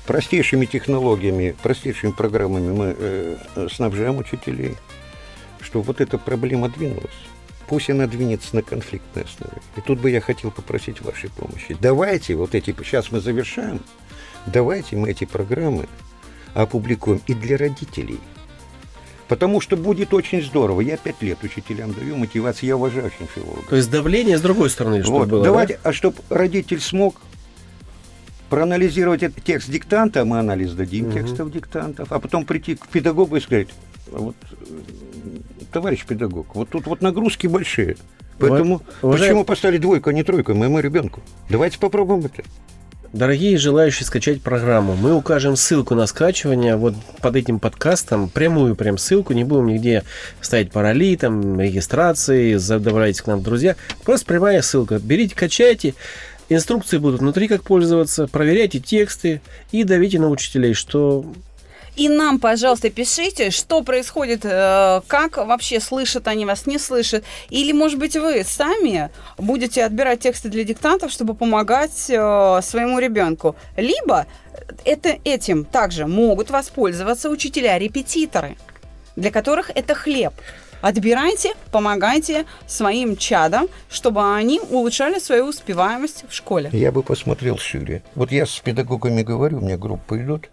Простейшими 0.05 0.67
технологиями, 0.67 1.55
простейшими 1.63 2.11
программами 2.11 2.71
мы 2.71 2.95
э, 2.95 3.67
снабжаем 3.73 4.19
учителей, 4.19 4.75
что 5.61 5.81
вот 5.81 5.99
эта 5.99 6.19
проблема 6.19 6.69
двинулась. 6.69 7.09
Пусть 7.67 7.89
она 7.89 8.05
двинется 8.05 8.55
на 8.55 8.61
конфликтной 8.61 9.23
основе. 9.23 9.63
И 9.75 9.81
тут 9.81 9.99
бы 9.99 10.11
я 10.11 10.21
хотел 10.21 10.51
попросить 10.51 11.01
вашей 11.01 11.31
помощи. 11.31 11.75
Давайте 11.81 12.35
вот 12.35 12.53
эти, 12.53 12.75
сейчас 12.83 13.11
мы 13.11 13.19
завершаем, 13.19 13.81
давайте 14.45 14.95
мы 14.95 15.09
эти 15.09 15.25
программы 15.25 15.87
опубликуем 16.55 17.21
и 17.27 17.33
для 17.35 17.57
родителей. 17.57 18.19
Потому 19.27 19.59
что 19.59 19.75
будет 19.75 20.13
очень 20.13 20.41
здорово. 20.43 20.81
Я 20.81 20.97
пять 20.97 21.21
лет 21.21 21.43
учителям 21.43 21.93
даю 21.93 22.15
мотивацию, 22.15 22.67
я 22.67 22.75
уважаю 22.77 23.07
очень 23.07 23.27
филологов. 23.27 23.65
То 23.67 23.75
есть 23.75 23.89
давление 23.89 24.37
с 24.37 24.41
другой 24.41 24.69
стороны, 24.69 25.01
чтобы 25.03 25.19
Вот, 25.19 25.27
было, 25.29 25.43
давайте, 25.43 25.73
да? 25.83 25.89
а 25.89 25.93
чтобы 25.93 26.17
родитель 26.29 26.79
смог 26.79 27.15
проанализировать 28.49 29.23
этот 29.23 29.43
текст 29.43 29.69
диктанта, 29.69 30.23
мы 30.25 30.37
анализ 30.39 30.73
дадим 30.73 31.05
Мгм. 31.05 31.13
текстов 31.13 31.51
диктантов, 31.51 32.11
а 32.11 32.19
потом 32.19 32.45
прийти 32.45 32.75
к 32.75 32.87
педагогу 32.87 33.35
и 33.35 33.39
сказать, 33.41 33.69
«А 34.13 34.17
вот, 34.19 34.35
э, 34.51 34.55
товарищ 35.71 36.05
педагог, 36.05 36.53
вот 36.55 36.69
тут 36.69 36.85
вот 36.85 37.01
нагрузки 37.01 37.47
большие. 37.47 37.97
Поэтому 38.37 38.81
Уважаем- 39.01 39.29
почему 39.29 39.45
поставили 39.45 39.77
двойку, 39.77 40.09
а 40.09 40.13
не 40.13 40.21
тройку 40.23 40.53
моему 40.53 40.79
ребенку? 40.79 41.21
Давайте 41.49 41.79
попробуем 41.79 42.25
это. 42.25 42.43
Дорогие 43.15 43.57
желающие 43.57 44.05
скачать 44.05 44.41
программу, 44.41 44.93
мы 44.93 45.13
укажем 45.13 45.55
ссылку 45.55 45.95
на 45.95 46.05
скачивание 46.05 46.75
вот 46.75 46.95
под 47.21 47.37
этим 47.37 47.61
подкастом, 47.61 48.27
прямую 48.27 48.75
прям 48.75 48.97
ссылку, 48.97 49.31
не 49.31 49.45
будем 49.45 49.67
нигде 49.67 50.03
ставить 50.41 50.73
пароли, 50.73 51.15
там, 51.15 51.57
регистрации, 51.57 52.57
добавляйтесь 52.57 53.21
к 53.21 53.27
нам 53.27 53.39
в 53.39 53.43
друзья. 53.43 53.77
Просто 54.03 54.25
прямая 54.25 54.61
ссылка. 54.61 54.99
Берите, 54.99 55.33
качайте, 55.33 55.93
инструкции 56.49 56.97
будут 56.97 57.21
внутри, 57.21 57.47
как 57.47 57.63
пользоваться, 57.63 58.27
проверяйте 58.27 58.81
тексты 58.81 59.39
и 59.71 59.85
давите 59.85 60.19
на 60.19 60.27
учителей, 60.27 60.73
что 60.73 61.25
И 61.95 62.09
нам, 62.09 62.39
пожалуйста, 62.39 62.89
пишите, 62.89 63.51
что 63.51 63.81
происходит, 63.81 64.41
э, 64.43 65.01
как 65.07 65.37
вообще 65.37 65.79
слышат 65.79 66.27
они 66.27 66.45
вас, 66.45 66.65
не 66.65 66.77
слышат. 66.77 67.23
Или, 67.49 67.71
может 67.71 67.99
быть, 67.99 68.15
вы 68.17 68.43
сами 68.43 69.09
будете 69.37 69.83
отбирать 69.83 70.19
тексты 70.19 70.49
для 70.49 70.63
диктантов, 70.63 71.11
чтобы 71.11 71.35
помогать 71.35 72.09
э, 72.09 72.59
своему 72.61 72.99
ребенку. 72.99 73.55
Либо 73.77 74.25
это, 74.83 75.17
этим 75.23 75.63
также 75.63 76.05
могут 76.05 76.49
воспользоваться 76.49 77.29
учителя-репетиторы, 77.29 78.57
для 79.15 79.31
которых 79.31 79.71
это 79.73 79.95
хлеб. 79.95 80.33
Отбирайте, 80.81 81.53
помогайте 81.71 82.45
своим 82.67 83.15
чадам, 83.15 83.69
чтобы 83.89 84.35
они 84.35 84.59
улучшали 84.59 85.19
свою 85.19 85.45
успеваемость 85.45 86.25
в 86.29 86.33
школе. 86.33 86.69
Я 86.73 86.91
бы 86.91 87.01
посмотрел 87.01 87.57
шире. 87.57 88.03
Вот 88.13 88.31
я 88.31 88.45
с 88.45 88.59
педагогами 88.59 89.23
говорю, 89.23 89.57
у 89.57 89.61
меня 89.61 89.77
группа 89.77 90.21
идут. 90.21 90.49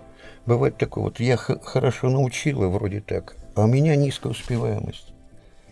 Бывает 0.47 0.77
такое, 0.77 1.05
вот 1.05 1.21
я 1.21 1.37
хорошо 1.37 2.11
научила 2.11 2.69
вроде 2.69 3.01
так, 3.01 3.37
а 3.55 3.65
у 3.65 3.67
меня 3.67 3.95
низкая 3.95 4.33
успеваемость. 4.33 5.13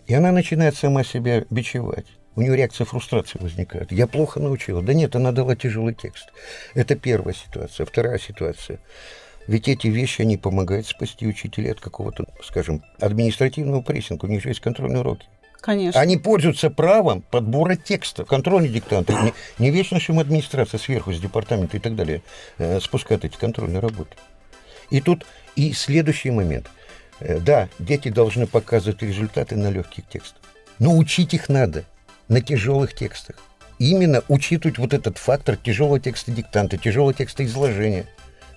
И 0.07 0.13
она 0.13 0.31
начинает 0.31 0.75
сама 0.75 1.03
себя 1.03 1.45
бичевать. 1.49 2.05
У 2.35 2.41
нее 2.41 2.55
реакция 2.55 2.85
фрустрации 2.85 3.39
возникает. 3.39 3.91
Я 3.91 4.07
плохо 4.07 4.39
научила. 4.39 4.81
Да 4.81 4.93
нет, 4.93 5.15
она 5.15 5.33
дала 5.33 5.55
тяжелый 5.55 5.93
текст. 5.93 6.31
Это 6.73 6.95
первая 6.95 7.33
ситуация. 7.33 7.85
Вторая 7.85 8.17
ситуация. 8.17 8.79
Ведь 9.47 9.67
эти 9.67 9.87
вещи, 9.87 10.21
они 10.21 10.37
помогают 10.37 10.87
спасти 10.87 11.27
учителей 11.27 11.71
от 11.71 11.81
какого-то, 11.81 12.25
скажем, 12.43 12.83
административного 12.99 13.81
прессинга. 13.81 14.25
У 14.25 14.29
них 14.29 14.41
же 14.41 14.49
есть 14.49 14.61
контрольные 14.61 15.01
уроки. 15.01 15.25
Конечно. 15.59 15.99
Они 15.99 16.17
пользуются 16.17 16.69
правом 16.69 17.21
подбора 17.21 17.75
текстов. 17.75 18.27
Контрольные 18.27 18.71
диктанты. 18.71 19.13
Не, 19.13 19.33
не 19.59 19.69
вечно 19.69 19.99
же 19.99 20.13
им 20.13 20.19
администрация 20.19 20.79
сверху, 20.79 21.13
с 21.13 21.19
департамента 21.19 21.77
и 21.77 21.79
так 21.79 21.95
далее 21.95 22.23
э, 22.57 22.79
спускает 22.79 23.25
эти 23.25 23.35
контрольные 23.35 23.79
работы. 23.79 24.15
И 24.91 25.01
тут 25.01 25.25
и 25.55 25.73
следующий 25.73 26.29
момент. 26.29 26.69
Э, 27.19 27.39
Да, 27.39 27.69
дети 27.79 28.09
должны 28.09 28.45
показывать 28.45 29.01
результаты 29.01 29.55
на 29.55 29.71
легких 29.71 30.07
текстах. 30.07 30.41
Но 30.77 30.95
учить 30.95 31.33
их 31.33 31.49
надо 31.49 31.85
на 32.27 32.41
тяжелых 32.41 32.93
текстах. 32.93 33.37
Именно 33.79 34.23
учитывать 34.27 34.77
вот 34.77 34.93
этот 34.93 35.17
фактор 35.17 35.55
тяжелого 35.55 35.99
текста 35.99 36.31
диктанта, 36.31 36.77
тяжелого 36.77 37.13
текста 37.13 37.43
изложения. 37.45 38.05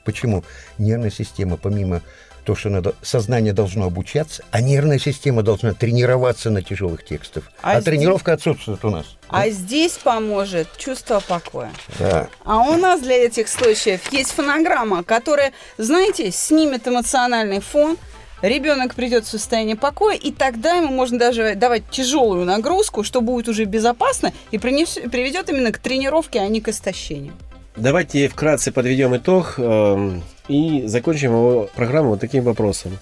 Почему? 0.04 0.44
Нервная 0.76 1.10
система, 1.10 1.56
помимо 1.56 2.02
того, 2.44 2.56
что 2.56 2.68
надо, 2.70 2.94
сознание 3.02 3.52
должно 3.52 3.86
обучаться, 3.86 4.44
а 4.50 4.60
нервная 4.60 4.98
система 4.98 5.42
должна 5.42 5.72
тренироваться 5.74 6.50
на 6.50 6.62
тяжелых 6.62 7.04
текстах. 7.04 7.44
А 7.62 7.72
А, 7.72 7.80
здесь- 7.80 7.84
тренировка 7.84 8.32
отсутствует 8.34 8.84
у 8.84 8.90
нас. 8.90 9.06
А 9.28 9.48
здесь 9.48 9.92
поможет 9.94 10.68
чувство 10.76 11.20
покоя. 11.26 11.70
Да. 11.98 12.28
А 12.44 12.58
у 12.60 12.76
нас 12.76 13.00
для 13.00 13.24
этих 13.24 13.48
случаев 13.48 14.12
есть 14.12 14.30
фонограмма, 14.32 15.02
которая, 15.02 15.52
знаете, 15.78 16.30
снимет 16.30 16.86
эмоциональный 16.86 17.60
фон, 17.60 17.96
ребенок 18.42 18.94
придет 18.94 19.24
в 19.24 19.28
состояние 19.28 19.74
покоя, 19.76 20.16
и 20.16 20.30
тогда 20.30 20.74
ему 20.74 20.88
можно 20.92 21.18
даже 21.18 21.54
давать 21.54 21.88
тяжелую 21.90 22.44
нагрузку, 22.44 23.02
что 23.02 23.22
будет 23.22 23.48
уже 23.48 23.64
безопасно 23.64 24.32
и 24.50 24.58
принес- 24.58 25.08
приведет 25.08 25.48
именно 25.48 25.72
к 25.72 25.78
тренировке, 25.78 26.40
а 26.40 26.46
не 26.48 26.60
к 26.60 26.68
истощению. 26.68 27.32
Давайте 27.76 28.28
вкратце 28.28 28.70
подведем 28.70 29.16
итог 29.16 29.54
эм, 29.58 30.22
и 30.48 30.82
закончим 30.86 31.32
его 31.32 31.68
программу 31.74 32.10
вот 32.10 32.20
таким 32.20 32.44
вопросом. 32.44 32.98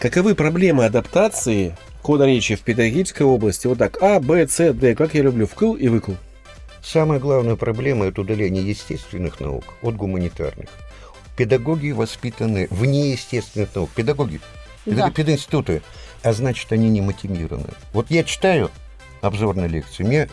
Каковы 0.00 0.34
проблемы 0.34 0.84
адаптации 0.84 1.76
кода 2.02 2.26
речи 2.26 2.56
в 2.56 2.62
педагогической 2.62 3.24
области? 3.24 3.66
Вот 3.68 3.78
так, 3.78 4.02
А, 4.02 4.18
Б, 4.18 4.48
С, 4.48 4.72
Д, 4.72 4.96
как 4.96 5.14
я 5.14 5.22
люблю, 5.22 5.46
вкл 5.46 5.74
и 5.74 5.86
выкл. 5.88 6.12
Самая 6.82 7.20
главная 7.20 7.54
проблема– 7.56 8.06
это 8.06 8.20
удаление 8.22 8.68
естественных 8.68 9.38
наук 9.40 9.64
от 9.82 9.94
гуманитарных. 9.96 10.68
Педагоги 11.36 11.90
воспитаны 11.92 12.66
вне 12.70 13.12
естественных 13.12 13.74
наук. 13.76 13.90
Педагоги, 13.94 14.40
Да. 14.86 15.10
пединституты, 15.10 15.82
а 16.24 16.32
значит, 16.32 16.72
они 16.72 16.88
не 16.88 17.00
мотивированы. 17.00 17.68
Вот 17.92 18.10
я 18.10 18.24
читаю 18.24 18.70
обзорные 19.20 19.68
лекции, 19.68 20.02
мне 20.02 20.28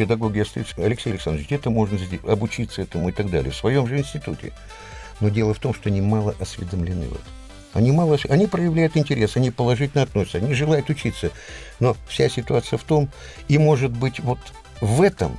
педагоги 0.00 0.40
остаются, 0.40 0.74
Алексей 0.78 1.10
Александрович, 1.10 1.46
где-то 1.46 1.68
можно 1.68 1.98
обучиться 2.26 2.80
этому 2.80 3.10
и 3.10 3.12
так 3.12 3.28
далее, 3.28 3.50
в 3.50 3.54
своем 3.56 3.86
же 3.86 3.98
институте. 3.98 4.54
Но 5.20 5.28
дело 5.28 5.52
в 5.52 5.58
том, 5.58 5.74
что 5.74 5.90
они 5.90 6.00
мало 6.00 6.34
осведомлены 6.40 7.06
в 7.08 7.12
этом. 7.12 7.32
Они, 7.74 7.92
мало, 7.92 8.16
они 8.30 8.46
проявляют 8.46 8.96
интерес, 8.96 9.36
они 9.36 9.50
положительно 9.50 10.04
относятся, 10.04 10.38
они 10.38 10.54
желают 10.54 10.88
учиться. 10.88 11.30
Но 11.80 11.94
вся 12.08 12.30
ситуация 12.30 12.78
в 12.78 12.82
том, 12.84 13.10
и 13.46 13.58
может 13.58 13.90
быть 13.90 14.20
вот 14.20 14.38
в 14.80 15.02
этом, 15.02 15.38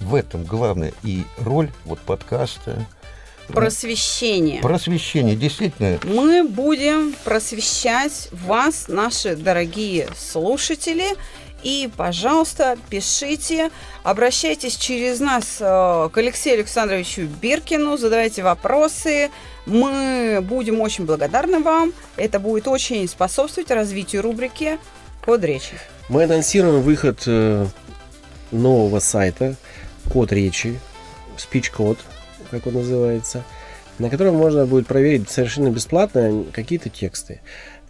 в 0.00 0.14
этом 0.14 0.44
главная 0.44 0.92
и 1.02 1.22
роль 1.38 1.70
вот 1.86 1.98
подкаста, 2.00 2.86
Просвещение. 3.48 4.60
просвещения. 4.60 5.34
Действительно, 5.34 5.98
Мы 6.04 6.44
будем 6.46 7.14
просвещать 7.24 8.28
вас, 8.32 8.88
наши 8.88 9.34
дорогие 9.34 10.08
слушатели. 10.16 11.04
И, 11.64 11.90
пожалуйста, 11.96 12.76
пишите, 12.90 13.70
обращайтесь 14.02 14.76
через 14.76 15.18
нас 15.18 15.56
э, 15.60 16.10
к 16.12 16.18
Алексею 16.18 16.56
Александровичу 16.56 17.22
Биркину, 17.40 17.96
задавайте 17.96 18.42
вопросы. 18.42 19.30
Мы 19.64 20.40
будем 20.42 20.82
очень 20.82 21.06
благодарны 21.06 21.60
вам. 21.60 21.94
Это 22.16 22.38
будет 22.38 22.68
очень 22.68 23.08
способствовать 23.08 23.70
развитию 23.70 24.20
рубрики 24.20 24.78
«Код 25.24 25.42
речи». 25.42 25.72
Мы 26.10 26.24
анонсируем 26.24 26.82
выход 26.82 27.22
э, 27.26 27.66
нового 28.50 29.00
сайта 29.00 29.56
«Код 30.12 30.32
речи», 30.32 30.78
speech-код, 31.38 31.96
как 32.50 32.66
он 32.66 32.74
называется, 32.74 33.42
на 33.98 34.10
котором 34.10 34.34
можно 34.34 34.66
будет 34.66 34.86
проверить 34.86 35.30
совершенно 35.30 35.70
бесплатно 35.70 36.44
какие-то 36.52 36.90
тексты. 36.90 37.40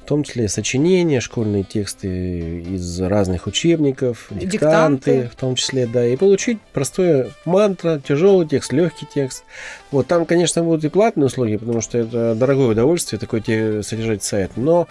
В 0.04 0.06
том 0.06 0.22
числе 0.22 0.48
сочинения, 0.48 1.18
школьные 1.20 1.62
тексты 1.62 2.60
из 2.60 3.00
разных 3.00 3.46
учебников, 3.46 4.26
диктанты, 4.30 4.50
Диктанты. 4.50 5.28
в 5.32 5.34
том 5.34 5.54
числе, 5.54 5.86
да, 5.86 6.06
и 6.06 6.14
получить 6.18 6.58
простое 6.74 7.30
мантра, 7.46 8.02
тяжелый 8.06 8.46
текст, 8.46 8.74
легкий 8.74 9.06
текст. 9.06 9.44
Вот 9.90 10.06
там, 10.06 10.26
конечно, 10.26 10.62
будут 10.62 10.84
и 10.84 10.90
платные 10.90 11.24
услуги, 11.24 11.56
потому 11.56 11.80
что 11.80 11.96
это 11.96 12.34
дорогое 12.34 12.72
удовольствие 12.72 13.18
такой 13.18 13.40
содержать 13.82 14.22
сайт, 14.22 14.50
но 14.56 14.88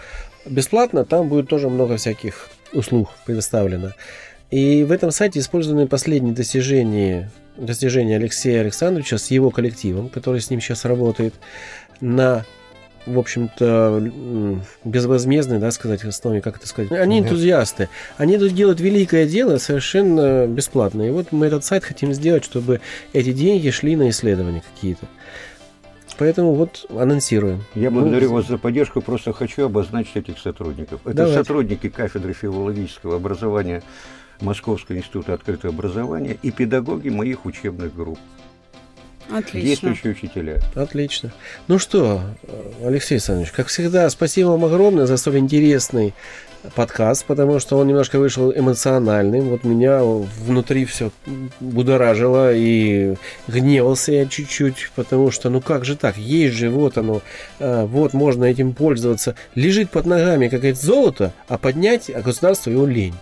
бесплатно 0.48 1.06
там 1.06 1.30
будет 1.30 1.48
тоже 1.48 1.70
много 1.70 1.98
всяких 1.98 2.50
услуг 2.74 3.10
предоставлено. 3.28 3.92
И 4.50 4.84
в 4.84 4.92
этом 4.92 5.12
сайте 5.12 5.42
использованы 5.42 5.86
последние 5.86 6.34
достижения, 6.34 7.30
достижения 7.56 8.16
Алексея 8.16 8.62
Александровича 8.62 9.20
с 9.20 9.30
его 9.30 9.52
коллективом, 9.52 10.10
который 10.10 10.42
с 10.42 10.50
ним 10.50 10.60
сейчас 10.60 10.86
работает, 10.86 11.36
на 12.02 12.46
в 13.06 13.20
общем-то, 13.20 13.66
м, 13.66 14.64
безвозмездной, 14.84 15.60
да, 15.60 15.72
сказать, 15.72 16.04
основе, 16.04 16.42
как 16.42 16.58
это 16.58 16.68
сказать. 16.68 16.92
Они 16.92 17.20
энтузиасты. 17.20 17.90
Они 18.18 18.38
тут 18.38 18.54
делают 18.54 18.80
великое 18.80 19.26
дело 19.28 19.58
совершенно 19.58 20.48
бесплатно. 20.48 21.02
И 21.04 21.10
вот 21.10 21.32
мы 21.32 21.48
этот 21.48 21.64
сайт 21.66 21.84
хотим 21.84 22.14
сделать, 22.14 22.44
чтобы 22.44 22.82
эти 23.14 23.34
деньги 23.34 23.70
шли 23.70 23.96
на 23.96 24.10
исследования 24.10 24.64
какие-то. 24.74 25.08
Поэтому 26.18 26.54
вот 26.54 26.86
анонсируем. 26.90 27.64
Я 27.76 27.90
Ну, 27.90 28.02
благодарю 28.02 28.34
вас 28.34 28.48
за 28.48 28.58
поддержку, 28.58 29.02
просто 29.02 29.34
хочу 29.34 29.66
обозначить 29.66 30.16
этих 30.16 30.38
сотрудников. 30.38 31.02
Это 31.06 31.16
Давайте. 31.16 31.40
сотрудники 31.40 31.90
кафедры 31.90 32.34
филологического 32.34 33.16
образования 33.16 33.82
Московского 34.40 34.98
института 34.98 35.34
открытого 35.34 35.74
образования 35.74 36.38
и 36.42 36.52
педагоги 36.52 37.10
моих 37.10 37.46
учебных 37.46 37.96
групп, 37.96 38.20
Отлично. 39.30 39.62
действующие 39.62 40.12
учителя. 40.14 40.60
Отлично. 40.76 41.34
Ну 41.68 41.80
что, 41.80 42.22
Алексей 42.84 43.16
Александрович, 43.16 43.52
как 43.52 43.68
всегда, 43.68 44.10
спасибо 44.10 44.50
вам 44.50 44.66
огромное 44.66 45.06
за 45.06 45.18
столь 45.18 45.40
интересный 45.40 46.14
подкаст, 46.76 47.26
потому 47.26 47.60
что 47.60 47.78
он 47.78 47.88
немножко 47.88 48.20
вышел 48.20 48.52
эмоциональным. 48.52 49.50
Вот 49.50 49.64
меня 49.64 50.02
внутри 50.04 50.86
все 50.86 51.12
будоражило 51.60 52.54
и 52.54 53.16
гневался 53.48 54.14
я 54.14 54.26
чуть-чуть, 54.26 54.92
потому 54.96 55.32
что 55.32 55.50
ну 55.50 55.62
как 55.62 55.86
же 55.86 55.96
так, 55.96 56.18
есть 56.18 56.56
же 56.56 56.70
вот 56.70 56.98
оно, 56.98 57.22
а, 57.60 57.86
вот 57.86 58.14
можно 58.14 58.46
этим 58.46 58.74
пользоваться. 58.74 59.36
Лежит 59.56 59.90
под 59.90 60.06
ногами 60.06 60.48
какое-то 60.48 60.80
золото, 60.80 61.34
а 61.48 61.58
поднять 61.58 62.10
а 62.10 62.22
государство 62.22 62.70
его 62.70 62.86
лень. 62.86 63.16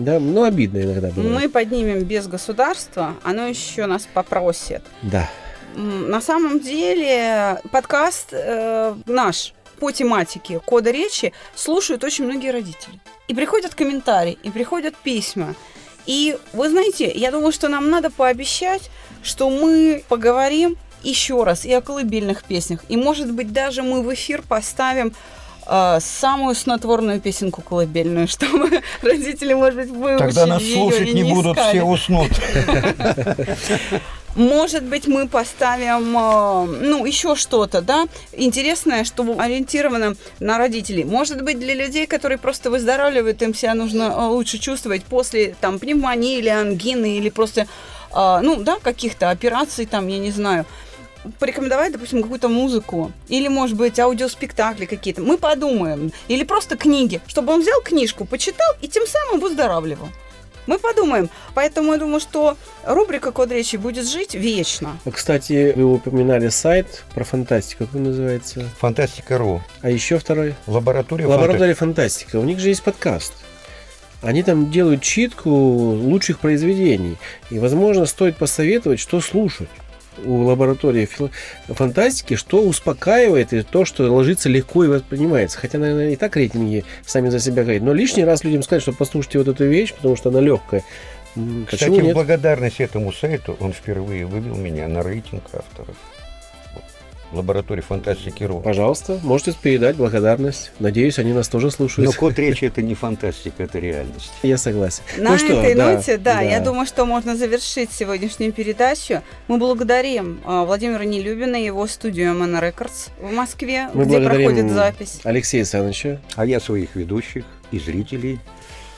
Да, 0.00 0.18
ну 0.18 0.44
обидно 0.44 0.78
иногда 0.78 1.08
бывает. 1.08 1.42
Мы 1.42 1.48
поднимем 1.48 2.04
без 2.04 2.26
государства, 2.26 3.16
оно 3.22 3.46
еще 3.46 3.84
нас 3.84 4.08
попросит. 4.12 4.82
Да. 5.02 5.28
На 5.76 6.22
самом 6.22 6.58
деле 6.58 7.60
подкаст 7.70 8.30
э, 8.32 8.94
наш 9.04 9.52
по 9.78 9.90
тематике 9.92 10.58
кода 10.58 10.90
речи 10.90 11.32
слушают 11.54 12.02
очень 12.02 12.24
многие 12.24 12.50
родители. 12.50 12.98
И 13.28 13.34
приходят 13.34 13.74
комментарии, 13.74 14.38
и 14.42 14.50
приходят 14.50 14.96
письма. 14.96 15.54
И 16.06 16.36
вы 16.54 16.70
знаете, 16.70 17.10
я 17.14 17.30
думаю, 17.30 17.52
что 17.52 17.68
нам 17.68 17.90
надо 17.90 18.10
пообещать, 18.10 18.90
что 19.22 19.50
мы 19.50 20.02
поговорим 20.08 20.76
еще 21.02 21.44
раз 21.44 21.66
и 21.66 21.72
о 21.72 21.82
колыбельных 21.82 22.42
песнях. 22.44 22.80
И, 22.88 22.96
может 22.96 23.32
быть, 23.32 23.52
даже 23.52 23.82
мы 23.82 24.02
в 24.02 24.12
эфир 24.12 24.42
поставим 24.42 25.12
э, 25.70 25.98
самую 26.00 26.54
снотворную 26.54 27.20
песенку 27.20 27.62
колыбельную, 27.62 28.28
чтобы 28.28 28.82
родители, 29.02 29.54
может 29.54 29.76
быть, 29.76 29.88
выучили 29.88 30.18
Тогда 30.18 30.46
нас 30.46 30.62
слушать 30.64 31.12
не 31.14 31.22
будут, 31.22 31.56
искали. 31.56 31.78
все 31.78 31.82
уснут. 31.84 32.30
Может 34.36 34.84
быть, 34.84 35.08
мы 35.08 35.26
поставим, 35.26 36.16
э, 36.16 36.86
ну, 36.86 37.04
еще 37.04 37.34
что-то, 37.34 37.80
да, 37.82 38.06
интересное, 38.32 39.02
что 39.02 39.24
ориентировано 39.36 40.14
на 40.38 40.56
родителей. 40.56 41.02
Может 41.02 41.42
быть, 41.42 41.58
для 41.58 41.74
людей, 41.74 42.06
которые 42.06 42.38
просто 42.38 42.70
выздоравливают, 42.70 43.42
им 43.42 43.54
себя 43.54 43.74
нужно 43.74 44.02
э, 44.04 44.26
лучше 44.26 44.58
чувствовать 44.58 45.02
после, 45.02 45.56
там, 45.60 45.80
пневмонии 45.80 46.38
или 46.38 46.48
ангины, 46.48 47.16
или 47.18 47.28
просто, 47.28 47.66
ну, 48.14 48.56
да, 48.56 48.78
каких-то 48.82 49.30
операций, 49.30 49.86
там, 49.86 50.08
я 50.08 50.18
не 50.18 50.30
знаю 50.32 50.64
порекомендовать, 51.38 51.92
допустим, 51.92 52.22
какую-то 52.22 52.48
музыку 52.48 53.12
или, 53.28 53.48
может 53.48 53.76
быть, 53.76 53.98
аудиоспектакли 53.98 54.86
какие-то. 54.86 55.22
Мы 55.22 55.38
подумаем. 55.38 56.12
Или 56.28 56.44
просто 56.44 56.76
книги, 56.76 57.20
чтобы 57.26 57.52
он 57.52 57.60
взял 57.60 57.80
книжку, 57.82 58.24
почитал 58.24 58.74
и 58.80 58.88
тем 58.88 59.06
самым 59.06 59.40
выздоравливал. 59.40 60.08
Мы 60.66 60.78
подумаем. 60.78 61.30
Поэтому 61.54 61.92
я 61.92 61.98
думаю, 61.98 62.20
что 62.20 62.56
рубрика 62.84 63.32
«Код 63.32 63.50
речи» 63.50 63.76
будет 63.76 64.06
жить 64.06 64.34
вечно. 64.34 64.98
Кстати, 65.10 65.72
вы 65.74 65.94
упоминали 65.94 66.48
сайт 66.48 67.02
про 67.14 67.24
фантастику, 67.24 67.86
как 67.86 67.94
он 67.96 68.04
называется? 68.04 68.68
Фантастика.ру. 68.78 69.62
А 69.82 69.90
еще 69.90 70.18
второй? 70.18 70.54
Лаборатория 70.66 71.24
фантастики. 71.24 71.42
Лаборатория 71.42 71.74
фантастика. 71.74 72.36
У 72.36 72.44
них 72.44 72.60
же 72.60 72.68
есть 72.68 72.82
подкаст. 72.82 73.32
Они 74.22 74.42
там 74.42 74.70
делают 74.70 75.02
читку 75.02 75.50
лучших 75.50 76.38
произведений. 76.38 77.16
И, 77.50 77.58
возможно, 77.58 78.04
стоит 78.04 78.36
посоветовать, 78.36 79.00
что 79.00 79.20
слушать 79.20 79.70
у 80.24 80.42
лаборатории 80.42 81.08
фантастики, 81.68 82.34
что 82.36 82.62
успокаивает 82.62 83.52
и 83.52 83.62
то, 83.62 83.84
что 83.84 84.12
ложится 84.12 84.48
легко 84.48 84.84
и 84.84 84.88
воспринимается. 84.88 85.58
Хотя, 85.58 85.78
наверное, 85.78 86.10
и 86.10 86.16
так 86.16 86.36
рейтинги 86.36 86.84
сами 87.06 87.28
за 87.28 87.40
себя 87.40 87.62
говорят. 87.62 87.82
Но 87.82 87.92
лишний 87.92 88.24
раз 88.24 88.44
людям 88.44 88.62
сказать, 88.62 88.82
что 88.82 88.92
послушайте 88.92 89.38
вот 89.38 89.48
эту 89.48 89.66
вещь, 89.66 89.94
потому 89.94 90.16
что 90.16 90.30
она 90.30 90.40
легкая. 90.40 90.84
Кстати, 91.34 91.84
Почему 91.84 92.00
в 92.00 92.02
нет? 92.02 92.14
благодарность 92.14 92.80
этому 92.80 93.12
сайту 93.12 93.56
он 93.60 93.72
впервые 93.72 94.26
вывел 94.26 94.56
меня 94.56 94.88
на 94.88 95.02
рейтинг 95.02 95.44
авторов. 95.52 95.94
Лаборатории 97.32 97.80
фантастики.ру. 97.80 98.60
Пожалуйста, 98.60 99.20
можете 99.22 99.52
передать 99.52 99.96
благодарность. 99.96 100.72
Надеюсь, 100.80 101.18
они 101.18 101.32
нас 101.32 101.48
тоже 101.48 101.70
слушают. 101.70 102.10
Но 102.10 102.12
код 102.18 102.38
речи 102.38 102.64
это 102.64 102.82
не 102.82 102.94
фантастика, 102.94 103.62
это 103.62 103.78
реальность. 103.78 104.32
Я 104.42 104.58
согласен. 104.58 105.02
На 105.18 105.30
Ну 105.32 105.38
что, 105.38 105.52
этой 105.52 105.74
да, 105.74 105.94
ноте, 105.94 106.16
да, 106.18 106.34
да. 106.34 106.40
я 106.40 106.60
думаю, 106.60 106.86
что 106.86 107.06
можно 107.06 107.36
завершить 107.36 107.92
сегодняшнюю 107.92 108.52
передачу. 108.52 109.22
Мы 109.48 109.58
благодарим 109.58 110.40
а, 110.44 110.64
Владимира 110.64 111.04
Нелюбина 111.04 111.56
и 111.56 111.64
его 111.64 111.86
студию 111.86 112.32
MN 112.34 112.60
Records 112.60 113.10
в 113.20 113.32
Москве, 113.32 113.88
Мы 113.94 114.04
где 114.04 114.20
проходит 114.20 114.70
запись. 114.70 115.20
Алексея 115.24 115.60
Александровича. 115.62 116.20
А 116.34 116.44
я 116.46 116.58
своих 116.60 116.96
ведущих 116.96 117.44
и 117.70 117.78
зрителей 117.78 118.40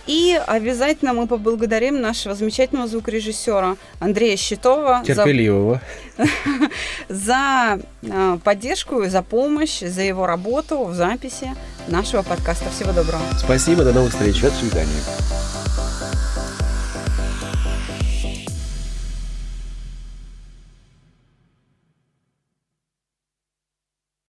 И 0.06 0.40
обязательно 0.46 1.12
мы 1.12 1.26
поблагодарим 1.26 2.00
нашего 2.00 2.34
замечательного 2.34 2.88
звукорежиссера 2.88 3.76
Андрея 4.00 4.36
Щитова 4.36 5.02
за, 5.06 5.14
терпеливого. 5.14 5.80
за 7.08 7.78
а, 8.10 8.38
поддержку, 8.42 9.04
за 9.06 9.22
помощь, 9.22 9.80
за 9.80 10.02
его 10.02 10.26
работу 10.26 10.84
в 10.84 10.94
записи 10.94 11.50
нашего 11.88 12.22
подкаста. 12.22 12.70
Всего 12.70 12.92
доброго. 12.92 13.22
Спасибо, 13.38 13.84
до 13.84 13.92
новых 13.92 14.12
встреч. 14.12 14.40
До 14.40 14.50
свидания. 14.50 15.02